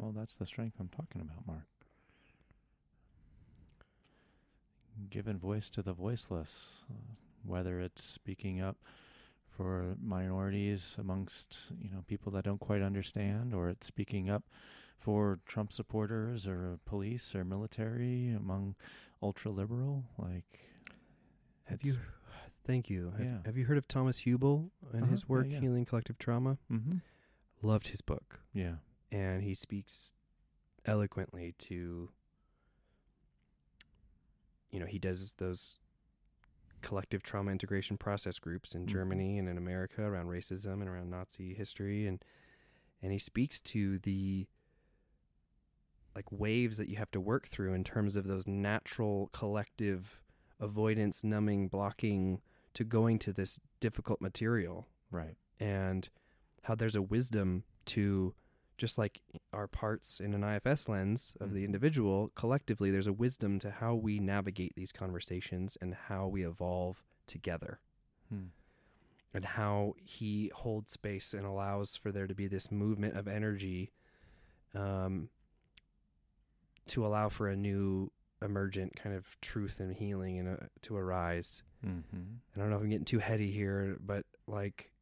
Well, 0.00 0.12
that's 0.12 0.36
the 0.36 0.46
strength 0.46 0.76
I'm 0.80 0.88
talking 0.88 1.20
about, 1.20 1.46
Mark. 1.46 1.66
Giving 5.10 5.38
voice 5.38 5.68
to 5.70 5.82
the 5.82 5.92
voiceless, 5.92 6.84
uh, 6.90 6.94
whether 7.44 7.80
it's 7.80 8.02
speaking 8.02 8.60
up 8.62 8.76
for 9.48 9.94
minorities 10.00 10.96
amongst 10.98 11.70
you 11.80 11.90
know 11.90 12.02
people 12.06 12.32
that 12.32 12.44
don't 12.44 12.60
quite 12.60 12.80
understand, 12.82 13.52
or 13.54 13.68
it's 13.68 13.86
speaking 13.86 14.30
up 14.30 14.44
for 14.98 15.38
Trump 15.46 15.72
supporters 15.72 16.46
or 16.46 16.78
police 16.86 17.34
or 17.34 17.44
military 17.44 18.30
among 18.30 18.76
ultra 19.22 19.50
liberal. 19.50 20.04
Like, 20.18 20.60
Have 21.64 21.82
you 21.82 21.96
Thank 22.66 22.88
you. 22.90 23.10
Have, 23.16 23.26
Yeah. 23.26 23.38
have 23.46 23.56
you 23.56 23.64
heard 23.64 23.78
of 23.78 23.88
Thomas 23.88 24.22
Hübl 24.22 24.70
and 24.92 25.02
Uh-huh, 25.02 25.10
his 25.10 25.22
yeah, 25.22 25.26
work 25.28 25.46
yeah. 25.50 25.60
Healing 25.60 25.84
Collective 25.86 26.18
Trauma? 26.18 26.58
Mm-hmm. 26.70 26.98
Loved 27.62 27.88
his 27.88 28.00
book. 28.00 28.40
Yeah. 28.52 28.76
And 29.12 29.42
he 29.42 29.54
speaks 29.54 30.12
eloquently 30.86 31.54
to 31.58 32.10
you 34.70 34.78
know 34.80 34.86
he 34.86 34.98
does 34.98 35.34
those 35.38 35.78
collective 36.80 37.22
trauma 37.22 37.50
integration 37.50 37.98
process 37.98 38.38
groups 38.38 38.74
in 38.74 38.84
Mhm. 38.86 38.88
Germany 38.88 39.38
and 39.38 39.48
in 39.48 39.58
America 39.58 40.02
around 40.02 40.26
racism 40.28 40.74
and 40.80 40.88
around 40.88 41.10
Nazi 41.10 41.54
history 41.54 42.06
and 42.06 42.24
and 43.02 43.12
he 43.12 43.18
speaks 43.18 43.60
to 43.62 43.98
the 43.98 44.46
like 46.14 46.30
waves 46.32 46.76
that 46.76 46.88
you 46.88 46.96
have 46.96 47.10
to 47.12 47.20
work 47.20 47.46
through 47.46 47.72
in 47.74 47.84
terms 47.84 48.16
of 48.16 48.26
those 48.26 48.46
natural 48.46 49.28
collective 49.32 50.20
avoidance 50.58 51.22
numbing 51.22 51.68
blocking 51.68 52.40
to 52.74 52.84
going 52.84 53.18
to 53.18 53.32
this 53.32 53.60
difficult 53.80 54.20
material 54.20 54.88
Right. 55.10 55.36
and 55.58 56.08
how 56.64 56.74
there's 56.74 56.96
a 56.96 57.02
wisdom 57.02 57.64
to 57.86 58.34
just 58.80 58.96
like 58.98 59.20
our 59.52 59.66
parts 59.68 60.20
in 60.20 60.32
an 60.34 60.42
IFS 60.42 60.88
lens 60.88 61.36
of 61.38 61.52
the 61.52 61.60
Mhm. 61.60 61.66
individual 61.66 62.30
collectively 62.34 62.90
there's 62.90 63.06
a 63.06 63.12
wisdom 63.12 63.58
to 63.58 63.70
how 63.70 63.94
we 63.94 64.18
navigate 64.18 64.74
these 64.74 64.90
conversations 64.90 65.76
and 65.82 65.94
how 65.94 66.26
we 66.26 66.44
evolve 66.46 67.04
together 67.26 67.78
Hmm. 68.30 68.46
and 69.34 69.44
how 69.44 69.94
he 69.98 70.50
holds 70.54 70.90
space 70.92 71.34
and 71.34 71.44
allows 71.46 71.94
for 71.96 72.10
there 72.10 72.26
to 72.26 72.34
be 72.34 72.46
this 72.48 72.70
movement 72.70 73.16
of 73.16 73.28
energy 73.28 73.92
um, 74.74 75.28
to 76.86 77.04
allow 77.04 77.28
for 77.28 77.48
a 77.48 77.56
new 77.56 78.10
emergent 78.42 78.96
kind 78.96 79.14
of 79.14 79.38
truth 79.40 79.78
and 79.80 79.94
healing 79.94 80.38
and 80.38 80.48
uh, 80.48 80.66
to 80.82 80.96
arise 80.96 81.62
Mm-hmm. 81.86 82.34
I 82.54 82.58
don't 82.58 82.68
know 82.68 82.76
if 82.76 82.82
I'm 82.82 82.90
getting 82.90 83.06
too 83.06 83.20
heady 83.20 83.50
here, 83.50 83.96
but 84.00 84.26
like 84.46 84.92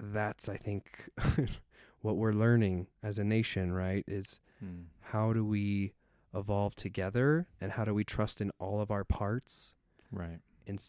that's 0.00 0.48
I 0.48 0.56
think 0.56 1.08
what 2.00 2.16
we're 2.16 2.32
learning 2.32 2.86
as 3.02 3.18
a 3.18 3.24
nation, 3.24 3.72
right? 3.72 4.04
Is 4.06 4.38
Hmm. 4.60 4.82
how 5.00 5.32
do 5.32 5.44
we 5.44 5.92
evolve 6.34 6.74
together 6.74 7.46
and 7.60 7.70
how 7.72 7.84
do 7.84 7.94
we 7.94 8.02
trust 8.04 8.40
in 8.40 8.50
all 8.58 8.80
of 8.80 8.90
our 8.90 9.04
parts 9.04 9.72
Right. 10.10 10.40
and 10.66 10.82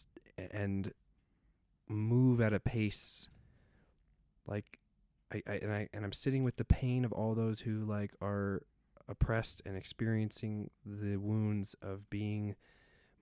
and 0.51 0.91
move 1.87 2.41
at 2.41 2.51
a 2.53 2.59
pace 2.59 3.27
like 4.47 4.79
I, 5.31 5.41
I 5.47 5.53
and 5.61 5.71
I 5.71 5.89
and 5.93 6.03
I'm 6.03 6.11
sitting 6.13 6.43
with 6.43 6.55
the 6.57 6.65
pain 6.65 7.05
of 7.05 7.11
all 7.11 7.35
those 7.35 7.59
who 7.59 7.85
like 7.85 8.11
are 8.21 8.63
oppressed 9.07 9.61
and 9.65 9.77
experiencing 9.77 10.69
the 10.85 11.17
wounds 11.17 11.75
of 11.81 12.09
being 12.09 12.55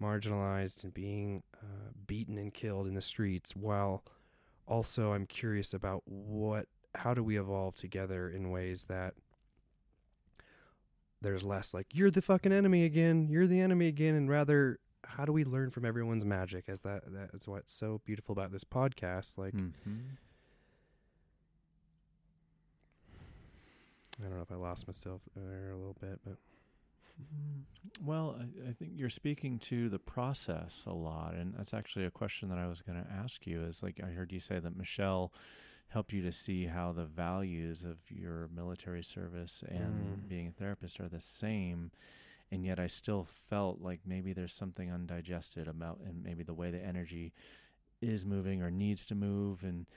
marginalized 0.01 0.83
and 0.83 0.93
being 0.93 1.43
uh, 1.61 1.91
beaten 2.05 2.37
and 2.37 2.53
killed 2.53 2.87
in 2.87 2.93
the 2.93 3.01
streets 3.01 3.55
while 3.55 4.03
also 4.67 5.13
I'm 5.13 5.25
curious 5.25 5.73
about 5.73 6.03
what 6.05 6.65
how 6.95 7.13
do 7.13 7.23
we 7.23 7.39
evolve 7.39 7.75
together 7.75 8.29
in 8.29 8.49
ways 8.49 8.85
that 8.85 9.13
there's 11.21 11.43
less 11.43 11.73
like 11.73 11.87
you're 11.93 12.11
the 12.11 12.21
fucking 12.21 12.51
enemy 12.51 12.83
again 12.83 13.27
you're 13.29 13.47
the 13.47 13.59
enemy 13.59 13.87
again 13.87 14.15
and 14.15 14.29
rather 14.29 14.79
how 15.03 15.25
do 15.25 15.31
we 15.31 15.43
learn 15.45 15.69
from 15.69 15.85
everyone's 15.85 16.25
magic 16.25 16.65
as 16.67 16.81
that 16.81 17.03
that's 17.31 17.47
what's 17.47 17.71
so 17.71 18.01
beautiful 18.05 18.33
about 18.33 18.51
this 18.51 18.63
podcast 18.63 19.37
like 19.37 19.53
Mm-hmm. 19.53 19.99
I 24.19 24.27
don't 24.27 24.37
know 24.37 24.41
if 24.41 24.51
I 24.51 24.55
lost 24.55 24.87
myself 24.87 25.21
there 25.35 25.71
a 25.71 25.77
little 25.77 25.95
bit, 26.01 26.19
but 26.25 26.37
Well, 28.03 28.37
I, 28.39 28.69
I 28.69 28.73
think 28.73 28.91
you're 28.95 29.09
speaking 29.09 29.59
to 29.59 29.89
the 29.89 29.99
process 29.99 30.83
a 30.85 30.93
lot, 30.93 31.33
and 31.33 31.53
that's 31.57 31.73
actually 31.73 32.05
a 32.05 32.11
question 32.11 32.49
that 32.49 32.57
I 32.57 32.67
was 32.67 32.81
going 32.81 33.01
to 33.01 33.11
ask 33.11 33.47
you. 33.47 33.63
Is 33.63 33.81
like 33.81 33.99
I 34.03 34.07
heard 34.07 34.31
you 34.31 34.39
say 34.39 34.59
that 34.59 34.77
Michelle 34.77 35.31
helped 35.89 36.11
you 36.13 36.21
to 36.21 36.31
see 36.31 36.65
how 36.65 36.91
the 36.91 37.05
values 37.05 37.83
of 37.83 37.97
your 38.09 38.49
military 38.53 39.03
service 39.03 39.63
and 39.67 40.25
Mm. 40.25 40.27
being 40.27 40.47
a 40.47 40.51
therapist 40.51 40.99
are 40.99 41.07
the 41.07 41.19
same, 41.21 41.91
and 42.51 42.65
yet 42.65 42.79
I 42.79 42.87
still 42.87 43.25
felt 43.49 43.81
like 43.81 44.01
maybe 44.05 44.33
there's 44.33 44.53
something 44.53 44.91
undigested 44.91 45.67
about, 45.67 45.99
and 46.05 46.21
maybe 46.23 46.43
the 46.43 46.53
way 46.53 46.71
the 46.71 46.83
energy 46.83 47.33
is 48.01 48.25
moving 48.25 48.61
or 48.61 48.69
needs 48.69 49.05
to 49.07 49.15
move, 49.15 49.63
and 49.63 49.87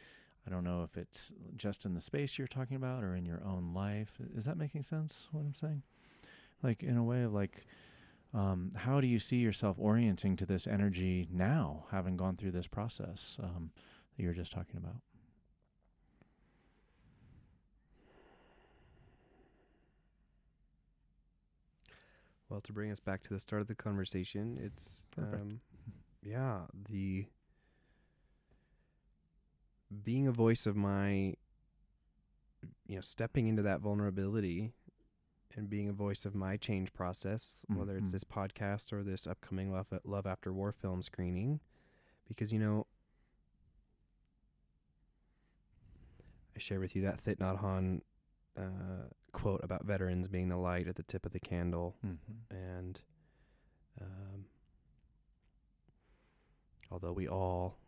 I 0.46 0.50
don't 0.50 0.64
know 0.64 0.84
if 0.84 0.96
it's 0.96 1.32
just 1.56 1.84
in 1.84 1.94
the 1.94 2.00
space 2.00 2.38
you're 2.38 2.48
talking 2.48 2.76
about 2.76 3.04
or 3.04 3.14
in 3.14 3.26
your 3.26 3.42
own 3.44 3.74
life. 3.74 4.18
Is 4.34 4.46
that 4.46 4.56
making 4.56 4.84
sense? 4.84 5.28
What 5.32 5.42
I'm 5.42 5.54
saying? 5.54 5.82
Like 6.62 6.82
in 6.82 6.96
a 6.96 7.04
way 7.04 7.22
of 7.22 7.32
like 7.32 7.66
um, 8.32 8.72
how 8.76 9.00
do 9.00 9.06
you 9.06 9.18
see 9.18 9.36
yourself 9.36 9.76
orienting 9.78 10.36
to 10.36 10.46
this 10.46 10.66
energy 10.66 11.26
now 11.32 11.84
having 11.90 12.16
gone 12.16 12.36
through 12.36 12.52
this 12.52 12.66
process 12.68 13.36
um, 13.42 13.70
that 14.16 14.22
you 14.22 14.28
were 14.28 14.34
just 14.34 14.52
talking 14.52 14.76
about 14.76 14.96
Well, 22.48 22.60
to 22.62 22.72
bring 22.72 22.90
us 22.90 22.98
back 22.98 23.22
to 23.22 23.28
the 23.28 23.38
start 23.38 23.62
of 23.62 23.68
the 23.68 23.76
conversation, 23.76 24.58
it's 24.60 25.06
Perfect. 25.12 25.42
um, 25.42 25.60
yeah, 26.20 26.62
the 26.88 27.26
being 30.04 30.26
a 30.26 30.32
voice 30.32 30.66
of 30.66 30.74
my 30.76 31.34
you 32.86 32.96
know, 32.96 33.00
stepping 33.00 33.46
into 33.46 33.62
that 33.62 33.80
vulnerability 33.80 34.72
and 35.56 35.68
being 35.68 35.88
a 35.88 35.92
voice 35.92 36.24
of 36.24 36.34
my 36.34 36.56
change 36.56 36.92
process, 36.92 37.62
whether 37.68 37.96
it's 37.96 38.10
Mhm. 38.10 38.12
this 38.12 38.24
podcast 38.24 38.92
or 38.92 39.02
this 39.02 39.26
upcoming 39.26 39.72
Love, 39.72 39.92
Love 40.04 40.26
After 40.26 40.52
War 40.52 40.72
film 40.72 41.02
screening, 41.02 41.60
because 42.28 42.52
you 42.52 42.58
know, 42.58 42.86
I 46.56 46.58
share 46.58 46.80
with 46.80 46.94
you 46.94 47.02
that 47.02 47.18
Thich 47.18 47.36
Nhat 47.38 47.60
Hanh 47.60 48.00
uh, 48.56 49.08
quote 49.32 49.60
about 49.62 49.84
veterans 49.84 50.28
being 50.28 50.48
the 50.48 50.56
light 50.56 50.88
at 50.88 50.96
the 50.96 51.02
tip 51.04 51.24
of 51.24 51.32
the 51.32 51.40
candle 51.40 51.96
mm-hmm. 52.04 52.54
and 52.54 53.00
um, 54.00 54.44
although 56.90 57.12
we 57.12 57.28
all 57.28 57.78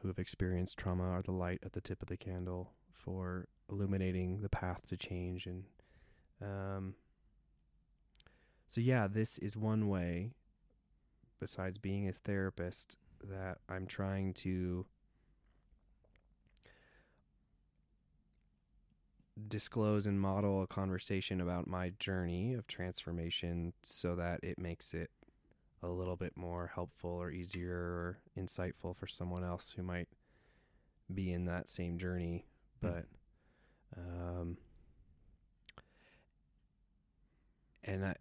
who 0.00 0.08
have 0.08 0.18
experienced 0.18 0.78
trauma 0.78 1.04
are 1.04 1.22
the 1.22 1.30
light 1.32 1.60
at 1.62 1.72
the 1.74 1.80
tip 1.80 2.00
of 2.02 2.08
the 2.08 2.16
candle 2.16 2.72
for 2.90 3.46
illuminating 3.70 4.40
the 4.40 4.48
path 4.48 4.86
to 4.86 4.96
change 4.96 5.46
and 5.46 5.64
um, 6.42 6.94
so 8.66 8.80
yeah 8.80 9.06
this 9.06 9.38
is 9.38 9.56
one 9.56 9.88
way 9.88 10.32
besides 11.40 11.78
being 11.78 12.08
a 12.08 12.12
therapist 12.12 12.96
that 13.24 13.58
i'm 13.68 13.86
trying 13.86 14.32
to 14.32 14.84
disclose 19.46 20.06
and 20.06 20.20
model 20.20 20.62
a 20.62 20.66
conversation 20.66 21.40
about 21.40 21.68
my 21.68 21.92
journey 21.98 22.54
of 22.54 22.66
transformation 22.66 23.72
so 23.82 24.16
that 24.16 24.40
it 24.42 24.58
makes 24.58 24.94
it 24.94 25.10
a 25.82 25.88
little 25.88 26.16
bit 26.16 26.36
more 26.36 26.70
helpful 26.74 27.10
or 27.10 27.30
easier 27.30 27.70
or 27.70 28.18
insightful 28.36 28.96
for 28.96 29.06
someone 29.06 29.44
else 29.44 29.72
who 29.76 29.82
might 29.82 30.08
be 31.14 31.32
in 31.32 31.44
that 31.44 31.68
same 31.68 31.98
journey. 31.98 32.46
But 32.80 33.06
um 33.96 34.56
and 37.88 38.04
I, 38.04 38.14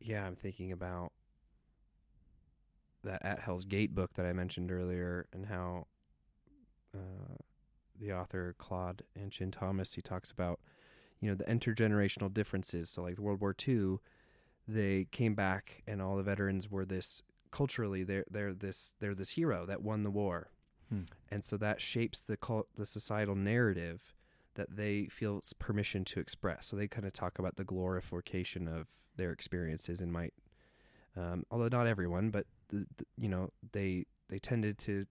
yeah 0.00 0.24
i'm 0.24 0.36
thinking 0.36 0.70
about 0.70 1.12
that 3.02 3.24
at 3.24 3.40
hell's 3.40 3.64
gate 3.64 3.94
book 3.94 4.14
that 4.14 4.26
i 4.26 4.32
mentioned 4.32 4.70
earlier 4.70 5.26
and 5.32 5.46
how 5.46 5.86
uh, 6.94 7.34
the 7.98 8.12
author 8.12 8.54
Claude 8.58 9.02
AnShin 9.18 9.52
Thomas 9.52 9.94
he 9.94 10.02
talks 10.02 10.30
about 10.30 10.60
you 11.20 11.28
know 11.28 11.34
the 11.34 11.44
intergenerational 11.44 12.32
differences. 12.32 12.90
So 12.90 13.02
like 13.02 13.18
World 13.18 13.40
War 13.40 13.54
II 13.66 13.98
they 14.66 15.06
came 15.10 15.34
back 15.34 15.82
and 15.86 16.00
all 16.00 16.16
the 16.16 16.22
veterans 16.22 16.70
were 16.70 16.86
this 16.86 17.22
culturally 17.50 18.02
they're 18.02 18.24
they're 18.30 18.54
this 18.54 18.94
they're 19.00 19.14
this 19.14 19.30
hero 19.30 19.66
that 19.66 19.82
won 19.82 20.02
the 20.02 20.10
war. 20.10 20.50
Hmm. 20.90 21.04
and 21.30 21.42
so 21.42 21.56
that 21.56 21.80
shapes 21.80 22.20
the 22.20 22.36
cult, 22.36 22.68
the 22.76 22.84
societal 22.84 23.34
narrative 23.34 24.14
that 24.54 24.76
they 24.76 25.06
feel 25.06 25.40
permission 25.58 26.04
to 26.04 26.20
express. 26.20 26.66
So 26.66 26.76
they 26.76 26.86
kind 26.86 27.06
of 27.06 27.14
talk 27.14 27.38
about 27.38 27.56
the 27.56 27.64
glorification 27.64 28.68
of 28.68 28.88
their 29.16 29.32
experiences 29.32 30.00
and 30.00 30.12
might 30.12 30.34
um, 31.16 31.44
although 31.50 31.68
not 31.68 31.86
everyone 31.86 32.30
but 32.30 32.46
the, 32.68 32.86
the, 32.96 33.04
you 33.16 33.28
know 33.28 33.50
they 33.72 34.06
they 34.28 34.38
tended 34.38 34.78
to 34.78 35.06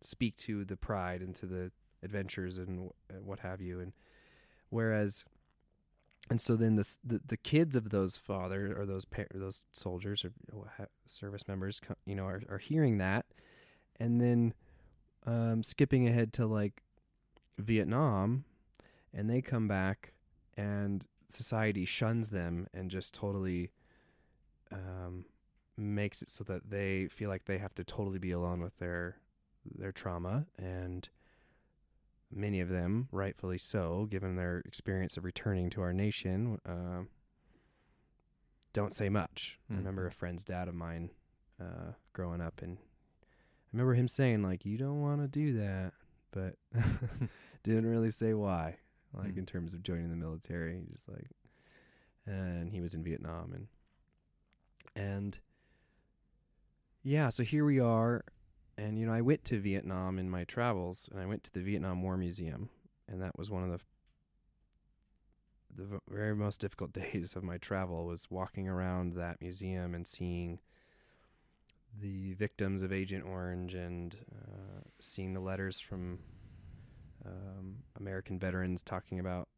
speak 0.00 0.36
to 0.36 0.64
the 0.64 0.76
pride 0.76 1.20
and 1.20 1.34
to 1.36 1.46
the 1.46 1.70
adventures 2.02 2.58
and 2.58 2.90
and 3.08 3.24
what 3.24 3.40
have 3.40 3.60
you. 3.60 3.80
And 3.80 3.92
whereas 4.70 5.24
and 6.30 6.40
so 6.40 6.56
then 6.56 6.76
the 6.76 6.96
the, 7.04 7.20
the 7.26 7.36
kids 7.36 7.76
of 7.76 7.90
those 7.90 8.16
father 8.16 8.76
or 8.78 8.86
those 8.86 9.04
par- 9.04 9.28
or 9.34 9.40
those 9.40 9.62
soldiers 9.72 10.24
or 10.52 10.88
service 11.06 11.46
members 11.48 11.80
you 12.06 12.14
know 12.14 12.24
are, 12.24 12.42
are 12.48 12.58
hearing 12.58 12.98
that 12.98 13.26
and 13.98 14.20
then 14.20 14.54
um, 15.26 15.62
skipping 15.62 16.08
ahead 16.08 16.32
to 16.32 16.46
like 16.46 16.82
Vietnam 17.58 18.44
and 19.14 19.28
they 19.28 19.42
come 19.42 19.68
back 19.68 20.14
and 20.56 21.06
society 21.32 21.84
shuns 21.84 22.30
them 22.30 22.66
and 22.74 22.90
just 22.90 23.14
totally 23.14 23.70
um, 24.70 25.24
makes 25.76 26.22
it 26.22 26.28
so 26.28 26.44
that 26.44 26.70
they 26.70 27.08
feel 27.08 27.28
like 27.28 27.44
they 27.44 27.58
have 27.58 27.74
to 27.74 27.84
totally 27.84 28.18
be 28.18 28.30
alone 28.32 28.60
with 28.60 28.76
their 28.78 29.16
their 29.78 29.92
trauma. 29.92 30.46
And 30.58 31.08
many 32.30 32.60
of 32.60 32.68
them 32.68 33.08
rightfully 33.12 33.58
so 33.58 34.06
given 34.10 34.36
their 34.36 34.58
experience 34.64 35.16
of 35.16 35.24
returning 35.24 35.68
to 35.70 35.82
our 35.82 35.92
nation 35.92 36.58
uh, 36.66 37.02
don't 38.72 38.94
say 38.94 39.08
much. 39.10 39.58
I 39.70 39.74
remember 39.74 40.06
a 40.06 40.10
Mhm. 40.10 40.14
friend's 40.14 40.44
dad 40.44 40.66
of 40.68 40.74
mine 40.74 41.10
uh, 41.60 41.92
growing 42.12 42.40
up 42.40 42.60
and 42.62 42.78
i 42.78 43.68
remember 43.72 43.94
him 43.94 44.08
saying 44.08 44.42
like 44.42 44.64
you 44.64 44.76
don't 44.76 45.00
want 45.00 45.20
to 45.20 45.28
do 45.28 45.52
that 45.52 45.92
but 46.32 46.56
didn't 47.62 47.86
really 47.86 48.10
say 48.10 48.34
why 48.34 48.76
like 49.14 49.34
Mm. 49.34 49.38
in 49.38 49.46
terms 49.46 49.74
of 49.74 49.82
joining 49.82 50.10
the 50.10 50.16
military 50.16 50.82
just 50.92 51.08
like 51.08 51.28
and 52.26 52.70
he 52.70 52.80
was 52.80 52.94
in 52.94 53.02
vietnam 53.02 53.52
and 53.52 53.66
and 54.94 55.38
yeah 57.02 57.28
so 57.28 57.42
here 57.42 57.64
we 57.64 57.78
are 57.80 58.24
and 58.78 58.98
you 58.98 59.06
know 59.06 59.12
i 59.12 59.20
went 59.20 59.44
to 59.44 59.58
vietnam 59.60 60.18
in 60.18 60.30
my 60.30 60.44
travels 60.44 61.08
and 61.12 61.20
i 61.20 61.26
went 61.26 61.42
to 61.44 61.52
the 61.52 61.60
vietnam 61.60 62.02
war 62.02 62.16
museum 62.16 62.68
and 63.08 63.20
that 63.20 63.36
was 63.36 63.50
one 63.50 63.64
of 63.64 63.70
the 63.70 63.80
the 65.74 66.00
very 66.10 66.34
most 66.34 66.60
difficult 66.60 66.92
days 67.02 67.34
of 67.34 67.42
my 67.42 67.58
travel 67.58 68.04
was 68.06 68.30
walking 68.30 68.68
around 68.68 69.14
that 69.14 69.40
museum 69.40 69.94
and 69.94 70.06
seeing 70.06 70.58
the 72.00 72.32
victims 72.34 72.82
of 72.82 72.92
agent 72.92 73.24
orange 73.26 73.74
and 73.74 74.16
uh, 74.34 74.80
seeing 75.00 75.34
the 75.34 75.40
letters 75.40 75.78
from 75.78 76.18
um, 77.26 77.76
american 77.98 78.38
veterans 78.38 78.82
talking 78.82 79.18
about 79.18 79.48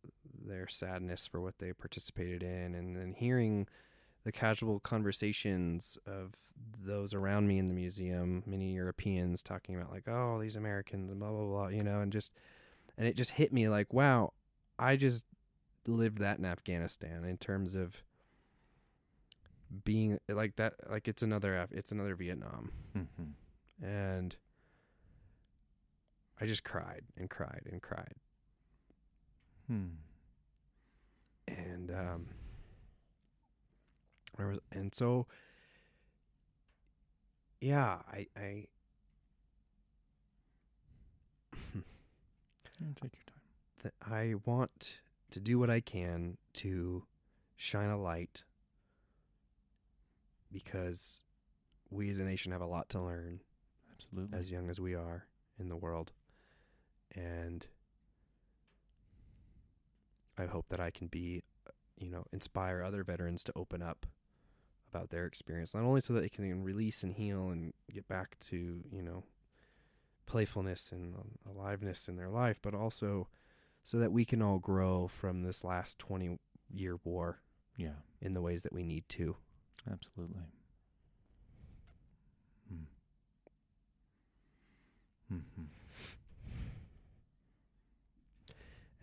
their 0.46 0.68
sadness 0.68 1.26
for 1.26 1.40
what 1.40 1.58
they 1.58 1.72
participated 1.72 2.42
in 2.42 2.74
and 2.74 2.96
then 2.96 3.14
hearing 3.16 3.66
the 4.24 4.32
casual 4.32 4.80
conversations 4.80 5.98
of 6.06 6.34
those 6.82 7.12
around 7.12 7.46
me 7.46 7.58
in 7.58 7.66
the 7.66 7.74
museum, 7.74 8.42
many 8.46 8.72
Europeans 8.72 9.42
talking 9.42 9.76
about 9.76 9.92
like, 9.92 10.08
oh, 10.08 10.40
these 10.40 10.56
Americans 10.56 11.10
and 11.10 11.20
blah 11.20 11.30
blah 11.30 11.44
blah, 11.44 11.68
you 11.68 11.82
know, 11.82 12.00
and 12.00 12.10
just 12.10 12.32
and 12.96 13.06
it 13.06 13.16
just 13.16 13.32
hit 13.32 13.52
me 13.52 13.68
like, 13.68 13.92
wow, 13.92 14.32
I 14.78 14.96
just 14.96 15.26
lived 15.86 16.18
that 16.18 16.38
in 16.38 16.46
Afghanistan 16.46 17.24
in 17.24 17.36
terms 17.36 17.74
of 17.74 18.02
being 19.84 20.18
like 20.28 20.56
that 20.56 20.74
like 20.90 21.08
it's 21.08 21.22
another 21.22 21.66
it's 21.70 21.92
another 21.92 22.14
Vietnam 22.14 22.70
Mm-hmm. 22.96 23.84
and 23.84 24.36
I 26.40 26.46
just 26.46 26.64
cried 26.64 27.02
and 27.16 27.30
cried 27.30 27.62
and 27.70 27.80
cried. 27.80 28.14
Hmm. 29.68 29.86
and 31.48 31.90
um 31.90 32.26
where 34.36 34.48
was 34.48 34.58
and 34.72 34.94
so 34.94 35.26
yeah 37.62 37.98
i 38.12 38.26
i 38.36 38.66
take 43.00 43.12
your 43.14 43.24
time. 43.26 43.40
That 43.82 43.94
i 44.02 44.34
want 44.44 44.98
to 45.30 45.40
do 45.40 45.58
what 45.58 45.70
i 45.70 45.80
can 45.80 46.36
to 46.54 47.04
shine 47.56 47.88
a 47.88 48.00
light 48.00 48.42
because 50.52 51.22
we 51.90 52.10
as 52.10 52.18
a 52.18 52.24
nation 52.24 52.52
have 52.52 52.60
a 52.60 52.66
lot 52.66 52.88
to 52.90 53.00
learn 53.00 53.40
absolutely. 53.94 54.38
as 54.38 54.50
young 54.50 54.68
as 54.68 54.78
we 54.78 54.94
are 54.94 55.26
in 55.58 55.68
the 55.68 55.76
world 55.76 56.12
and 57.14 57.66
i 60.38 60.44
hope 60.46 60.66
that 60.68 60.80
i 60.80 60.90
can 60.90 61.06
be 61.06 61.42
you 61.96 62.10
know 62.10 62.24
inspire 62.32 62.82
other 62.82 63.04
veterans 63.04 63.44
to 63.44 63.52
open 63.56 63.82
up 63.82 64.06
about 64.94 65.10
their 65.10 65.26
experience, 65.26 65.74
not 65.74 65.82
only 65.82 66.00
so 66.00 66.12
that 66.12 66.20
they 66.20 66.28
can 66.28 66.62
release 66.62 67.02
and 67.02 67.14
heal 67.14 67.50
and 67.50 67.72
get 67.92 68.06
back 68.06 68.36
to 68.38 68.84
you 68.92 69.02
know 69.02 69.24
playfulness 70.26 70.90
and 70.92 71.14
aliveness 71.50 72.08
in 72.08 72.16
their 72.16 72.28
life, 72.28 72.60
but 72.62 72.74
also 72.74 73.28
so 73.82 73.98
that 73.98 74.12
we 74.12 74.24
can 74.24 74.40
all 74.40 74.58
grow 74.58 75.08
from 75.08 75.42
this 75.42 75.64
last 75.64 75.98
20 75.98 76.38
year 76.72 76.96
war 77.04 77.40
Yeah, 77.76 77.96
in 78.20 78.32
the 78.32 78.40
ways 78.40 78.62
that 78.62 78.72
we 78.72 78.82
need 78.84 79.08
to. 79.10 79.36
absolutely. 79.90 80.40
Mm. 82.72 82.86
Mhm. 85.32 85.66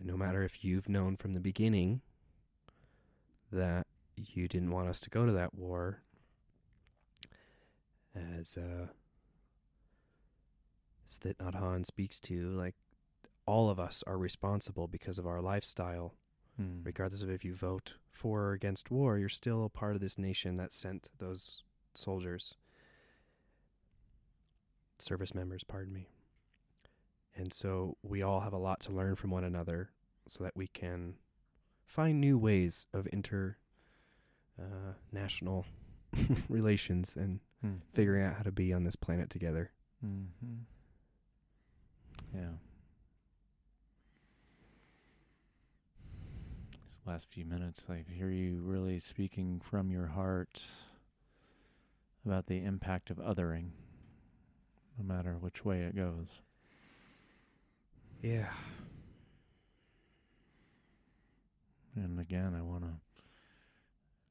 And 0.02 0.10
no 0.10 0.16
matter 0.16 0.42
if 0.42 0.64
you've 0.64 0.88
known 0.88 1.14
from 1.16 1.32
the 1.32 1.38
beginning 1.38 2.00
that 3.52 3.86
you 4.16 4.48
didn't 4.48 4.72
want 4.72 4.88
us 4.88 4.98
to 4.98 5.10
go 5.10 5.24
to 5.26 5.30
that 5.30 5.54
war, 5.54 6.02
as 8.16 8.58
uh, 8.58 8.88
Nhat 11.24 11.86
speaks 11.86 12.18
to, 12.18 12.50
like 12.50 12.74
all 13.46 13.70
of 13.70 13.78
us 13.78 14.02
are 14.04 14.18
responsible 14.18 14.88
because 14.88 15.20
of 15.20 15.26
our 15.28 15.40
lifestyle. 15.40 16.14
Mm. 16.60 16.84
Regardless 16.84 17.22
of 17.22 17.30
if 17.30 17.44
you 17.44 17.54
vote 17.54 17.94
for 18.10 18.40
or 18.40 18.52
against 18.54 18.90
war, 18.90 19.18
you're 19.18 19.28
still 19.28 19.64
a 19.64 19.68
part 19.68 19.94
of 19.94 20.00
this 20.00 20.18
nation 20.18 20.56
that 20.56 20.72
sent 20.72 21.10
those 21.18 21.62
soldiers, 21.94 22.56
service 24.98 25.32
members, 25.32 25.62
pardon 25.62 25.94
me. 25.94 26.08
And 27.36 27.52
so 27.52 27.96
we 28.02 28.22
all 28.22 28.40
have 28.40 28.52
a 28.52 28.58
lot 28.58 28.80
to 28.80 28.92
learn 28.92 29.16
from 29.16 29.30
one 29.30 29.44
another 29.44 29.90
so 30.26 30.44
that 30.44 30.56
we 30.56 30.66
can 30.68 31.14
find 31.86 32.20
new 32.20 32.38
ways 32.38 32.86
of 32.92 33.08
inter 33.12 33.56
uh, 34.60 34.92
national 35.12 35.66
relations 36.48 37.16
and 37.16 37.40
Mm. 37.64 37.78
figuring 37.94 38.24
out 38.24 38.34
how 38.34 38.42
to 38.42 38.50
be 38.50 38.72
on 38.72 38.82
this 38.82 38.96
planet 38.96 39.30
together. 39.30 39.70
Mm-hmm. 40.04 40.62
Yeah. 42.34 42.54
These 46.84 46.98
last 47.06 47.28
few 47.30 47.44
minutes, 47.44 47.86
I 47.88 48.04
hear 48.12 48.30
you 48.30 48.60
really 48.62 48.98
speaking 48.98 49.60
from 49.60 49.92
your 49.92 50.08
heart 50.08 50.60
about 52.26 52.46
the 52.46 52.64
impact 52.64 53.10
of 53.10 53.18
othering, 53.18 53.70
no 54.98 55.04
matter 55.04 55.34
which 55.38 55.64
way 55.64 55.82
it 55.82 55.94
goes. 55.94 56.26
Yeah. 58.22 58.46
And 61.96 62.20
again, 62.20 62.54
I 62.56 62.62
want 62.62 62.84
to. 62.84 62.90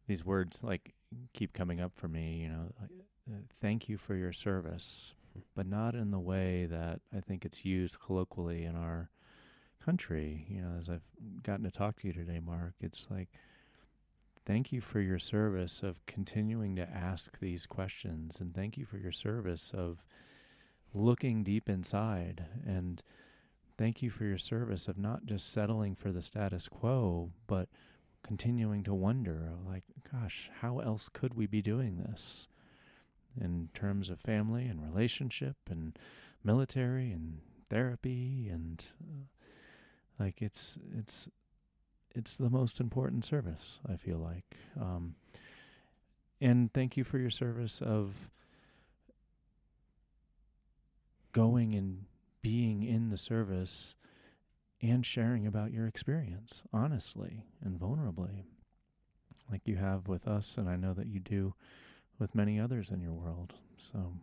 These 0.07 0.25
words 0.25 0.63
like 0.63 0.93
keep 1.33 1.53
coming 1.53 1.81
up 1.81 1.91
for 1.95 2.07
me. 2.07 2.41
You 2.43 2.49
know, 2.49 2.73
like, 2.79 2.89
uh, 3.29 3.41
thank 3.59 3.89
you 3.89 3.97
for 3.97 4.15
your 4.15 4.31
service, 4.31 5.13
but 5.55 5.67
not 5.67 5.93
in 5.93 6.11
the 6.11 6.19
way 6.19 6.67
that 6.67 7.01
I 7.15 7.19
think 7.19 7.43
it's 7.43 7.65
used 7.65 7.99
colloquially 7.99 8.63
in 8.63 8.77
our 8.77 9.09
country. 9.83 10.45
You 10.49 10.61
know, 10.61 10.77
as 10.79 10.89
I've 10.89 11.03
gotten 11.43 11.65
to 11.65 11.71
talk 11.71 11.99
to 11.99 12.07
you 12.07 12.13
today, 12.13 12.39
Mark, 12.39 12.75
it's 12.79 13.07
like 13.09 13.27
thank 14.45 14.71
you 14.71 14.79
for 14.79 15.01
your 15.01 15.19
service 15.19 15.83
of 15.83 16.05
continuing 16.05 16.77
to 16.77 16.89
ask 16.89 17.37
these 17.39 17.65
questions, 17.65 18.37
and 18.39 18.55
thank 18.55 18.77
you 18.77 18.85
for 18.85 18.97
your 18.97 19.11
service 19.11 19.71
of 19.73 19.97
looking 20.93 21.43
deep 21.43 21.69
inside 21.69 22.45
and 22.65 23.03
thank 23.81 24.03
you 24.03 24.11
for 24.11 24.25
your 24.25 24.37
service 24.37 24.87
of 24.87 24.99
not 24.99 25.25
just 25.25 25.51
settling 25.51 25.95
for 25.95 26.11
the 26.11 26.21
status 26.21 26.67
quo, 26.67 27.31
but 27.47 27.67
continuing 28.21 28.83
to 28.83 28.93
wonder, 28.93 29.53
like, 29.67 29.83
gosh, 30.11 30.51
how 30.59 30.77
else 30.77 31.09
could 31.09 31.33
we 31.33 31.47
be 31.47 31.63
doing 31.63 31.97
this? 31.97 32.47
In 33.39 33.69
terms 33.73 34.11
of 34.11 34.19
family 34.19 34.67
and 34.67 34.83
relationship 34.83 35.55
and 35.67 35.97
military 36.43 37.11
and 37.11 37.39
therapy 37.71 38.49
and 38.51 38.85
uh, 39.01 39.23
like 40.23 40.41
it's 40.41 40.77
it's 40.95 41.27
it's 42.13 42.35
the 42.35 42.49
most 42.49 42.79
important 42.79 43.25
service 43.25 43.79
I 43.89 43.95
feel 43.95 44.17
like. 44.19 44.57
Um, 44.79 45.15
and 46.39 46.71
thank 46.71 46.97
you 46.97 47.03
for 47.03 47.17
your 47.17 47.29
service 47.31 47.81
of 47.81 48.29
going 51.33 51.73
and 51.73 52.05
being 52.41 52.83
in 52.83 53.09
the 53.09 53.17
service 53.17 53.95
and 54.81 55.05
sharing 55.05 55.45
about 55.45 55.71
your 55.71 55.87
experience 55.87 56.63
honestly 56.73 57.45
and 57.63 57.79
vulnerably, 57.79 58.45
like 59.51 59.67
you 59.67 59.75
have 59.75 60.07
with 60.07 60.27
us, 60.27 60.57
and 60.57 60.69
I 60.69 60.75
know 60.75 60.93
that 60.93 61.07
you 61.07 61.19
do 61.19 61.53
with 62.19 62.35
many 62.35 62.59
others 62.59 62.89
in 62.89 63.01
your 63.01 63.13
world. 63.13 63.53
So, 63.77 64.13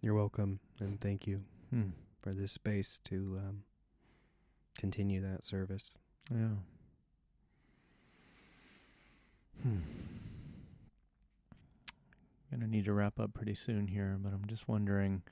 You're 0.00 0.14
welcome, 0.14 0.58
and 0.80 1.00
thank 1.00 1.28
you 1.28 1.42
hmm, 1.70 1.90
for 2.18 2.32
this 2.32 2.50
space 2.50 3.00
to 3.04 3.38
um, 3.38 3.62
continue 4.76 5.20
that 5.20 5.44
service. 5.44 5.94
yeah. 6.28 6.48
Hmm. 9.60 9.78
Gonna 12.50 12.66
need 12.66 12.84
to 12.84 12.92
wrap 12.92 13.18
up 13.18 13.34
pretty 13.34 13.54
soon 13.54 13.88
here, 13.88 14.18
but 14.22 14.32
I'm 14.32 14.46
just 14.46 14.68
wondering 14.68 15.22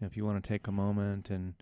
if 0.00 0.16
you 0.16 0.24
want 0.24 0.42
to 0.42 0.48
take 0.48 0.66
a 0.66 0.72
moment 0.72 1.30
and 1.30 1.54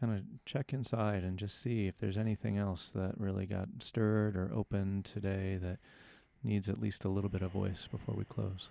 kind 0.00 0.16
of 0.16 0.24
check 0.46 0.72
inside 0.72 1.24
and 1.24 1.38
just 1.38 1.60
see 1.60 1.86
if 1.86 1.98
there's 1.98 2.16
anything 2.16 2.56
else 2.56 2.92
that 2.92 3.18
really 3.18 3.46
got 3.46 3.68
stirred 3.80 4.36
or 4.36 4.50
opened 4.54 5.04
today 5.04 5.58
that 5.60 5.78
needs 6.42 6.68
at 6.68 6.80
least 6.80 7.04
a 7.04 7.08
little 7.08 7.30
bit 7.30 7.42
of 7.42 7.50
voice 7.50 7.88
before 7.90 8.14
we 8.14 8.24
close. 8.24 8.70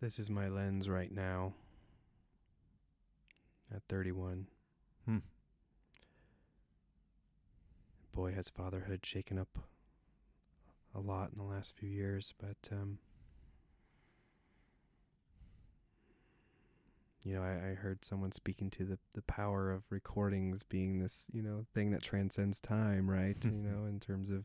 This 0.00 0.18
is 0.18 0.28
my 0.28 0.48
lens 0.48 0.90
right 0.90 1.10
now 1.10 1.54
at 3.74 3.82
31. 3.88 4.46
Hmm. 5.06 5.18
Boy, 8.12 8.32
has 8.32 8.50
fatherhood 8.50 9.06
shaken 9.06 9.38
up 9.38 9.58
a 10.94 11.00
lot 11.00 11.30
in 11.32 11.38
the 11.38 11.44
last 11.44 11.74
few 11.76 11.88
years, 11.88 12.34
but 12.38 12.68
um, 12.72 12.98
you 17.24 17.34
know, 17.34 17.42
I, 17.42 17.70
I 17.70 17.74
heard 17.74 18.04
someone 18.04 18.32
speaking 18.32 18.68
to 18.70 18.84
the 18.84 18.98
the 19.14 19.22
power 19.22 19.70
of 19.70 19.82
recordings 19.88 20.62
being 20.62 20.98
this, 20.98 21.26
you 21.32 21.42
know, 21.42 21.64
thing 21.74 21.90
that 21.92 22.02
transcends 22.02 22.60
time, 22.60 23.08
right? 23.08 23.36
you 23.42 23.50
know, 23.50 23.86
in 23.86 23.98
terms 23.98 24.28
of 24.28 24.44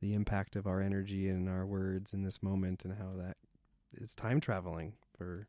the 0.00 0.14
impact 0.14 0.56
of 0.56 0.66
our 0.66 0.80
energy 0.80 1.28
and 1.28 1.46
our 1.46 1.66
words 1.66 2.14
in 2.14 2.22
this 2.22 2.42
moment 2.42 2.86
and 2.86 2.94
how 2.94 3.12
that 3.18 3.36
is 3.96 4.14
time 4.14 4.40
traveling 4.40 4.92
for 5.16 5.46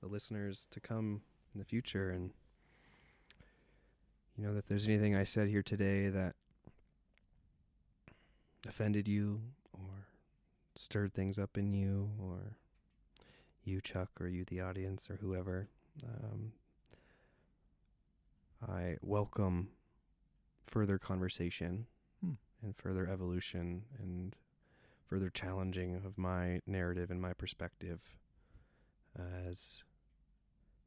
the 0.00 0.06
listeners 0.08 0.66
to 0.70 0.80
come 0.80 1.22
in 1.54 1.58
the 1.58 1.64
future 1.64 2.10
and 2.10 2.30
you 4.36 4.44
know 4.46 4.56
if 4.56 4.66
there's 4.66 4.86
anything 4.86 5.14
I 5.14 5.24
said 5.24 5.48
here 5.48 5.62
today 5.62 6.08
that 6.08 6.34
offended 8.68 9.08
you 9.08 9.40
or 9.72 10.06
stirred 10.74 11.14
things 11.14 11.38
up 11.38 11.56
in 11.56 11.72
you 11.72 12.10
or 12.20 12.56
you 13.64 13.80
Chuck 13.80 14.10
or 14.20 14.28
you 14.28 14.44
the 14.44 14.60
audience 14.60 15.08
or 15.10 15.16
whoever 15.16 15.68
um, 16.04 16.52
I 18.68 18.96
welcome 19.02 19.68
further 20.64 20.98
conversation 20.98 21.86
Hmm. 22.22 22.32
and 22.62 22.74
further 22.76 23.06
evolution 23.08 23.82
and 24.00 24.34
further 25.08 25.30
challenging 25.30 26.02
of 26.04 26.18
my 26.18 26.60
narrative 26.66 27.10
and 27.10 27.20
my 27.20 27.32
perspective 27.32 28.00
as 29.48 29.82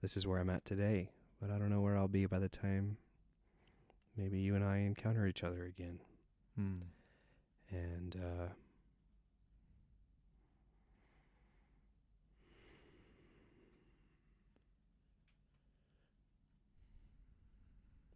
this 0.02 0.16
is 0.16 0.28
where 0.28 0.40
I'm 0.40 0.50
at 0.50 0.66
today. 0.66 1.10
But 1.42 1.52
I 1.52 1.58
don't 1.58 1.70
know 1.70 1.82
where 1.82 1.98
I'll 1.98 2.08
be 2.08 2.26
by 2.26 2.40
the 2.40 2.50
time 2.50 2.98
maybe 4.18 4.40
you 4.40 4.56
and 4.56 4.64
I 4.64 4.80
encounter 4.80 5.26
each 5.26 5.44
other 5.44 5.64
again. 5.64 6.00
Hmm. 6.56 6.76
And 7.72 8.16
uh, 8.16 8.48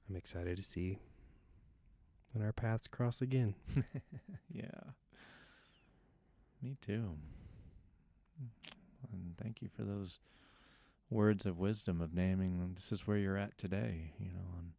I'm 0.10 0.16
excited 0.16 0.58
to 0.58 0.64
see 0.64 1.00
when 2.34 2.44
our 2.44 2.52
paths 2.52 2.88
cross 2.88 3.22
again. 3.22 3.56
yeah. 4.52 4.64
Me 6.64 6.78
too. 6.80 7.18
And 9.12 9.36
thank 9.42 9.62
you 9.62 9.68
for 9.76 9.84
those 9.84 10.20
words 11.10 11.46
of 11.46 11.60
wisdom 11.60 12.02
of 12.02 12.14
naming 12.14 12.74
this 12.74 12.92
is 12.92 13.06
where 13.06 13.18
you're 13.18 13.38
at 13.38 13.58
today, 13.58 14.14
you 14.18 14.32
know, 14.32 14.48
on 14.58 14.72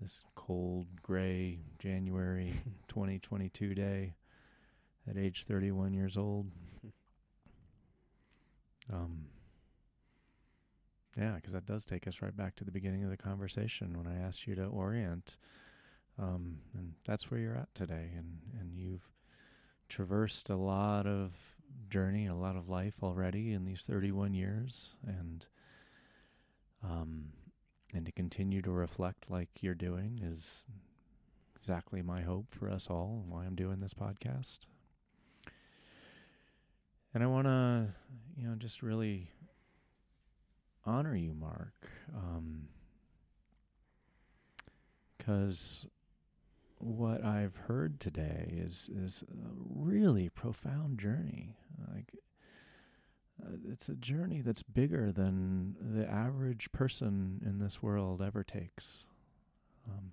this 0.00 0.24
cold, 0.34 0.86
gray 1.00 1.60
January 1.78 2.60
2022 2.88 3.74
day 3.74 4.14
at 5.08 5.16
age 5.16 5.44
31 5.44 5.94
years 5.94 6.16
old. 6.16 6.50
Um, 8.92 9.26
yeah, 11.16 11.36
because 11.36 11.52
that 11.52 11.64
does 11.64 11.84
take 11.84 12.08
us 12.08 12.20
right 12.20 12.36
back 12.36 12.56
to 12.56 12.64
the 12.64 12.72
beginning 12.72 13.04
of 13.04 13.10
the 13.10 13.16
conversation 13.16 13.96
when 13.96 14.08
I 14.08 14.26
asked 14.26 14.46
you 14.46 14.56
to 14.56 14.64
orient. 14.64 15.36
Um, 16.18 16.58
and 16.76 16.94
that's 17.06 17.30
where 17.30 17.38
you're 17.38 17.56
at 17.56 17.72
today. 17.76 18.10
And, 18.16 18.38
and 18.60 18.74
you've 18.74 19.08
traversed 19.92 20.48
a 20.48 20.56
lot 20.56 21.06
of 21.06 21.32
journey, 21.90 22.26
a 22.26 22.34
lot 22.34 22.56
of 22.56 22.70
life 22.70 22.94
already 23.02 23.52
in 23.52 23.66
these 23.66 23.82
31 23.82 24.32
years. 24.32 24.88
And, 25.06 25.44
um, 26.82 27.24
and 27.92 28.06
to 28.06 28.12
continue 28.12 28.62
to 28.62 28.70
reflect 28.70 29.30
like 29.30 29.50
you're 29.60 29.74
doing 29.74 30.22
is 30.24 30.64
exactly 31.54 32.00
my 32.00 32.22
hope 32.22 32.46
for 32.50 32.70
us 32.70 32.86
all 32.88 33.20
and 33.22 33.30
why 33.30 33.44
I'm 33.44 33.54
doing 33.54 33.80
this 33.80 33.92
podcast. 33.92 34.60
And 37.12 37.22
I 37.22 37.26
want 37.26 37.46
to, 37.46 37.88
you 38.38 38.48
know, 38.48 38.54
just 38.54 38.82
really 38.82 39.28
honor 40.86 41.14
you, 41.14 41.34
Mark, 41.34 41.90
because 45.18 45.84
um, 45.84 45.90
what 46.82 47.24
I've 47.24 47.54
heard 47.54 48.00
today 48.00 48.52
is 48.56 48.90
is 48.94 49.22
a 49.22 49.50
really 49.74 50.28
profound 50.28 50.98
journey. 50.98 51.54
Like 51.94 52.12
uh, 53.42 53.56
it's 53.70 53.88
a 53.88 53.94
journey 53.94 54.40
that's 54.40 54.62
bigger 54.62 55.12
than 55.12 55.76
the 55.80 56.08
average 56.08 56.70
person 56.72 57.40
in 57.46 57.58
this 57.58 57.82
world 57.82 58.20
ever 58.20 58.42
takes. 58.42 59.04
Um, 59.88 60.12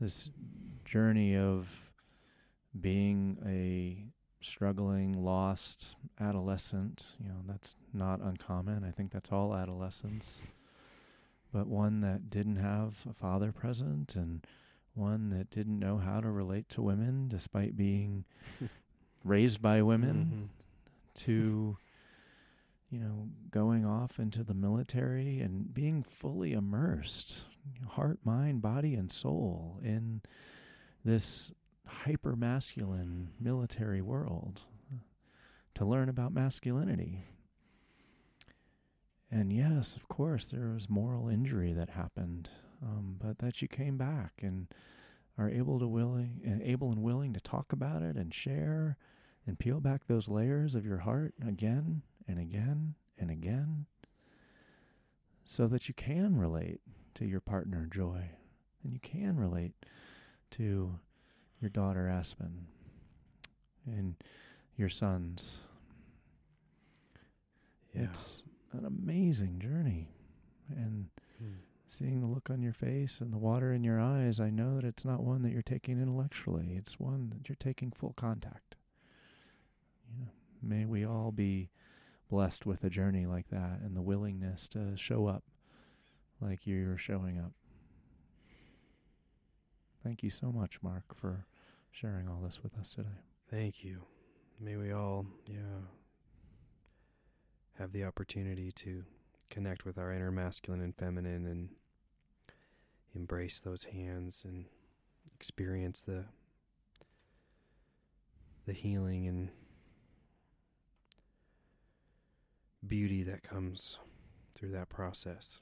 this 0.00 0.28
journey 0.84 1.36
of 1.36 1.90
being 2.78 3.38
a 3.46 4.04
struggling, 4.44 5.12
lost 5.12 5.96
adolescent. 6.20 7.16
You 7.22 7.28
know, 7.28 7.40
that's 7.46 7.76
not 7.94 8.20
uncommon. 8.20 8.84
I 8.84 8.90
think 8.90 9.12
that's 9.12 9.32
all 9.32 9.54
adolescents. 9.54 10.42
But 11.52 11.68
one 11.68 12.00
that 12.00 12.30
didn't 12.30 12.56
have 12.56 12.96
a 13.08 13.14
father 13.14 13.52
present 13.52 14.16
and 14.16 14.44
one 14.94 15.30
that 15.30 15.50
didn't 15.50 15.78
know 15.78 15.98
how 15.98 16.20
to 16.20 16.30
relate 16.30 16.68
to 16.70 16.82
women 16.82 17.28
despite 17.28 17.76
being 17.76 18.24
raised 19.24 19.60
by 19.60 19.82
women 19.82 20.14
mm-hmm. 20.14 20.44
to 21.14 21.76
you 22.90 22.98
know 23.00 23.28
going 23.50 23.84
off 23.84 24.18
into 24.18 24.44
the 24.44 24.54
military 24.54 25.40
and 25.40 25.72
being 25.74 26.02
fully 26.02 26.52
immersed 26.52 27.44
heart 27.88 28.18
mind 28.24 28.62
body 28.62 28.94
and 28.94 29.10
soul 29.10 29.80
in 29.82 30.20
this 31.04 31.52
hyper 31.86 32.36
masculine 32.36 33.28
military 33.40 34.00
world 34.00 34.60
to 35.74 35.84
learn 35.84 36.08
about 36.08 36.32
masculinity. 36.32 37.24
And 39.30 39.52
yes, 39.52 39.96
of 39.96 40.08
course, 40.08 40.46
there 40.46 40.68
was 40.68 40.88
moral 40.88 41.28
injury 41.28 41.72
that 41.72 41.90
happened, 41.90 42.48
um, 42.84 43.16
but 43.18 43.38
that 43.38 43.62
you 43.62 43.68
came 43.68 43.96
back 43.96 44.32
and 44.42 44.68
are 45.38 45.48
able 45.48 45.78
to 45.78 45.88
willing 45.88 46.40
and 46.44 46.62
able 46.62 46.92
and 46.92 47.02
willing 47.02 47.32
to 47.32 47.40
talk 47.40 47.72
about 47.72 48.02
it 48.02 48.16
and 48.16 48.32
share 48.32 48.96
and 49.46 49.58
peel 49.58 49.80
back 49.80 50.06
those 50.06 50.28
layers 50.28 50.74
of 50.74 50.86
your 50.86 50.98
heart 50.98 51.34
again 51.46 52.02
and 52.28 52.38
again 52.38 52.94
and 53.18 53.30
again 53.30 53.86
so 55.44 55.66
that 55.66 55.88
you 55.88 55.94
can 55.94 56.36
relate 56.36 56.80
to 57.14 57.24
your 57.24 57.40
partner 57.40 57.88
joy 57.92 58.30
and 58.82 58.92
you 58.92 59.00
can 59.00 59.36
relate 59.36 59.72
to 60.50 60.98
your 61.60 61.70
daughter 61.70 62.08
Aspen 62.08 62.66
and 63.86 64.14
your 64.76 64.88
sons. 64.88 65.58
Yeah. 67.94 68.02
It's 68.04 68.42
an 68.72 68.84
amazing 68.84 69.60
journey. 69.60 70.08
And 70.70 71.06
hmm. 71.38 71.54
Seeing 71.86 72.20
the 72.20 72.26
look 72.26 72.50
on 72.50 72.62
your 72.62 72.72
face 72.72 73.20
and 73.20 73.32
the 73.32 73.38
water 73.38 73.72
in 73.72 73.84
your 73.84 74.00
eyes, 74.00 74.40
I 74.40 74.50
know 74.50 74.76
that 74.76 74.84
it's 74.84 75.04
not 75.04 75.22
one 75.22 75.42
that 75.42 75.52
you're 75.52 75.62
taking 75.62 76.00
intellectually. 76.00 76.74
It's 76.76 76.98
one 76.98 77.30
that 77.30 77.48
you're 77.48 77.56
taking 77.56 77.92
full 77.92 78.14
contact. 78.16 78.76
You 80.10 80.24
know, 80.24 80.30
may 80.62 80.84
we 80.84 81.04
all 81.04 81.30
be 81.30 81.70
blessed 82.30 82.66
with 82.66 82.82
a 82.84 82.90
journey 82.90 83.26
like 83.26 83.48
that 83.48 83.80
and 83.82 83.96
the 83.96 84.02
willingness 84.02 84.66
to 84.68 84.96
show 84.96 85.26
up 85.26 85.44
like 86.40 86.66
you're 86.66 86.96
showing 86.96 87.38
up. 87.38 87.52
Thank 90.02 90.22
you 90.22 90.30
so 90.30 90.52
much, 90.52 90.82
Mark, 90.82 91.14
for 91.14 91.46
sharing 91.90 92.28
all 92.28 92.40
this 92.42 92.62
with 92.62 92.76
us 92.78 92.90
today. 92.90 93.08
Thank 93.50 93.84
you. 93.84 94.02
May 94.60 94.76
we 94.76 94.92
all, 94.92 95.26
yeah, 95.48 95.80
have 97.78 97.92
the 97.92 98.04
opportunity 98.04 98.72
to 98.72 99.04
connect 99.54 99.84
with 99.84 99.98
our 99.98 100.12
inner 100.12 100.32
masculine 100.32 100.80
and 100.80 100.96
feminine 100.96 101.46
and 101.46 101.68
embrace 103.14 103.60
those 103.60 103.84
hands 103.84 104.42
and 104.44 104.64
experience 105.32 106.02
the 106.02 106.24
the 108.66 108.72
healing 108.72 109.28
and 109.28 109.50
beauty 112.84 113.22
that 113.22 113.42
comes 113.42 113.98
through 114.56 114.72
that 114.72 114.88
process. 114.88 115.60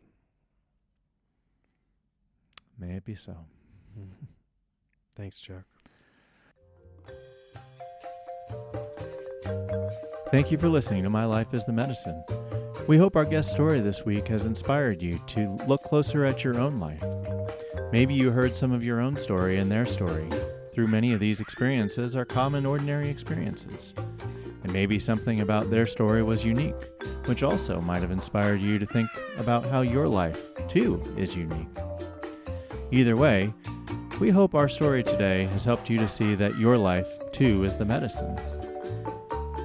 May 2.79 2.95
it 2.95 3.05
be 3.05 3.15
so. 3.15 3.37
Thanks, 5.17 5.39
Chuck. 5.39 5.65
Thank 10.31 10.51
you 10.51 10.57
for 10.57 10.69
listening 10.69 11.03
to 11.03 11.11
My 11.11 11.27
Life 11.27 11.53
is 11.53 11.67
the 11.67 11.73
Medicine. 11.73 12.25
We 12.89 12.99
hope 12.99 13.15
our 13.15 13.25
guest 13.25 13.53
story 13.53 13.81
this 13.81 14.05
week 14.05 14.27
has 14.27 14.45
inspired 14.45 15.01
you 15.01 15.21
to 15.29 15.51
look 15.69 15.83
closer 15.83 16.27
at 16.27 16.43
your 16.43 16.59
own 16.59 16.79
life. 16.79 17.03
Maybe 17.93 18.13
you 18.13 18.33
heard 18.33 18.57
some 18.57 18.73
of 18.73 18.83
your 18.83 19.01
own 19.01 19.17
story 19.17 19.59
and 19.59 19.71
their 19.71 19.87
story. 19.87 20.29
Through 20.73 20.89
many 20.89 21.13
of 21.13 21.21
these 21.21 21.41
experiences 21.41 22.17
are 22.17 22.25
common, 22.25 22.67
ordinary 22.67 23.09
experiences. 23.09 23.95
And 24.65 24.73
maybe 24.73 24.99
something 24.99 25.41
about 25.41 25.71
their 25.71 25.87
story 25.87 26.25
was 26.25 26.45
unique, 26.45 26.75
which 27.27 27.45
also 27.45 27.81
might 27.81 28.03
have 28.03 28.11
inspired 28.11 28.61
you 28.61 28.81
to 28.81 28.87
think 28.87 29.09
about 29.39 29.65
how 29.65 29.83
your 29.83 30.09
life, 30.09 30.49
too, 30.67 31.01
is 31.17 31.37
unique. 31.37 31.69
Either 32.91 33.15
way, 33.15 33.55
we 34.19 34.31
hope 34.31 34.57
our 34.57 34.69
story 34.69 35.05
today 35.05 35.45
has 35.45 35.65
helped 35.65 35.89
you 35.89 35.99
to 35.99 36.09
see 36.09 36.35
that 36.35 36.59
your 36.59 36.77
life, 36.77 37.09
too, 37.31 37.63
is 37.63 37.77
the 37.77 37.85
medicine. 37.85 38.37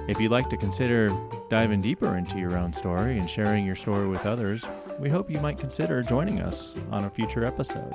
If 0.08 0.20
you'd 0.20 0.30
like 0.30 0.48
to 0.50 0.56
consider 0.56 1.10
diving 1.48 1.80
deeper 1.80 2.16
into 2.16 2.38
your 2.38 2.56
own 2.58 2.72
story 2.72 3.18
and 3.18 3.28
sharing 3.28 3.64
your 3.64 3.76
story 3.76 4.06
with 4.06 4.26
others, 4.26 4.66
we 4.98 5.08
hope 5.08 5.30
you 5.30 5.40
might 5.40 5.58
consider 5.58 6.02
joining 6.02 6.40
us 6.40 6.74
on 6.90 7.04
a 7.04 7.10
future 7.10 7.44
episode. 7.44 7.94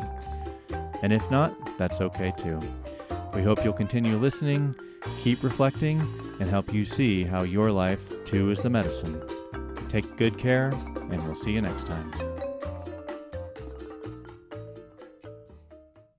And 1.01 1.12
if 1.14 1.30
not, 1.30 1.78
that's 1.78 2.01
okay 2.01 2.32
too. 2.36 2.60
We 3.34 3.43
hope 3.43 3.64
you'll 3.64 3.74
continue 3.74 4.18
listening, 4.18 4.76
keep 5.22 5.43
reflecting, 5.43 5.99
and 6.39 6.49
help 6.49 6.74
you 6.74 6.86
see 6.86 7.24
how 7.24 7.43
your 7.43 7.72
life, 7.72 8.24
too, 8.24 8.51
is 8.51 8.62
the 8.62 8.70
medicine. 8.70 9.22
Take 9.89 10.18
good 10.18 10.38
care, 10.38 10.70
and 10.70 11.22
we'll 11.24 11.36
see 11.36 11.51
you 11.51 11.62
next 11.62 11.86
time. 11.86 12.33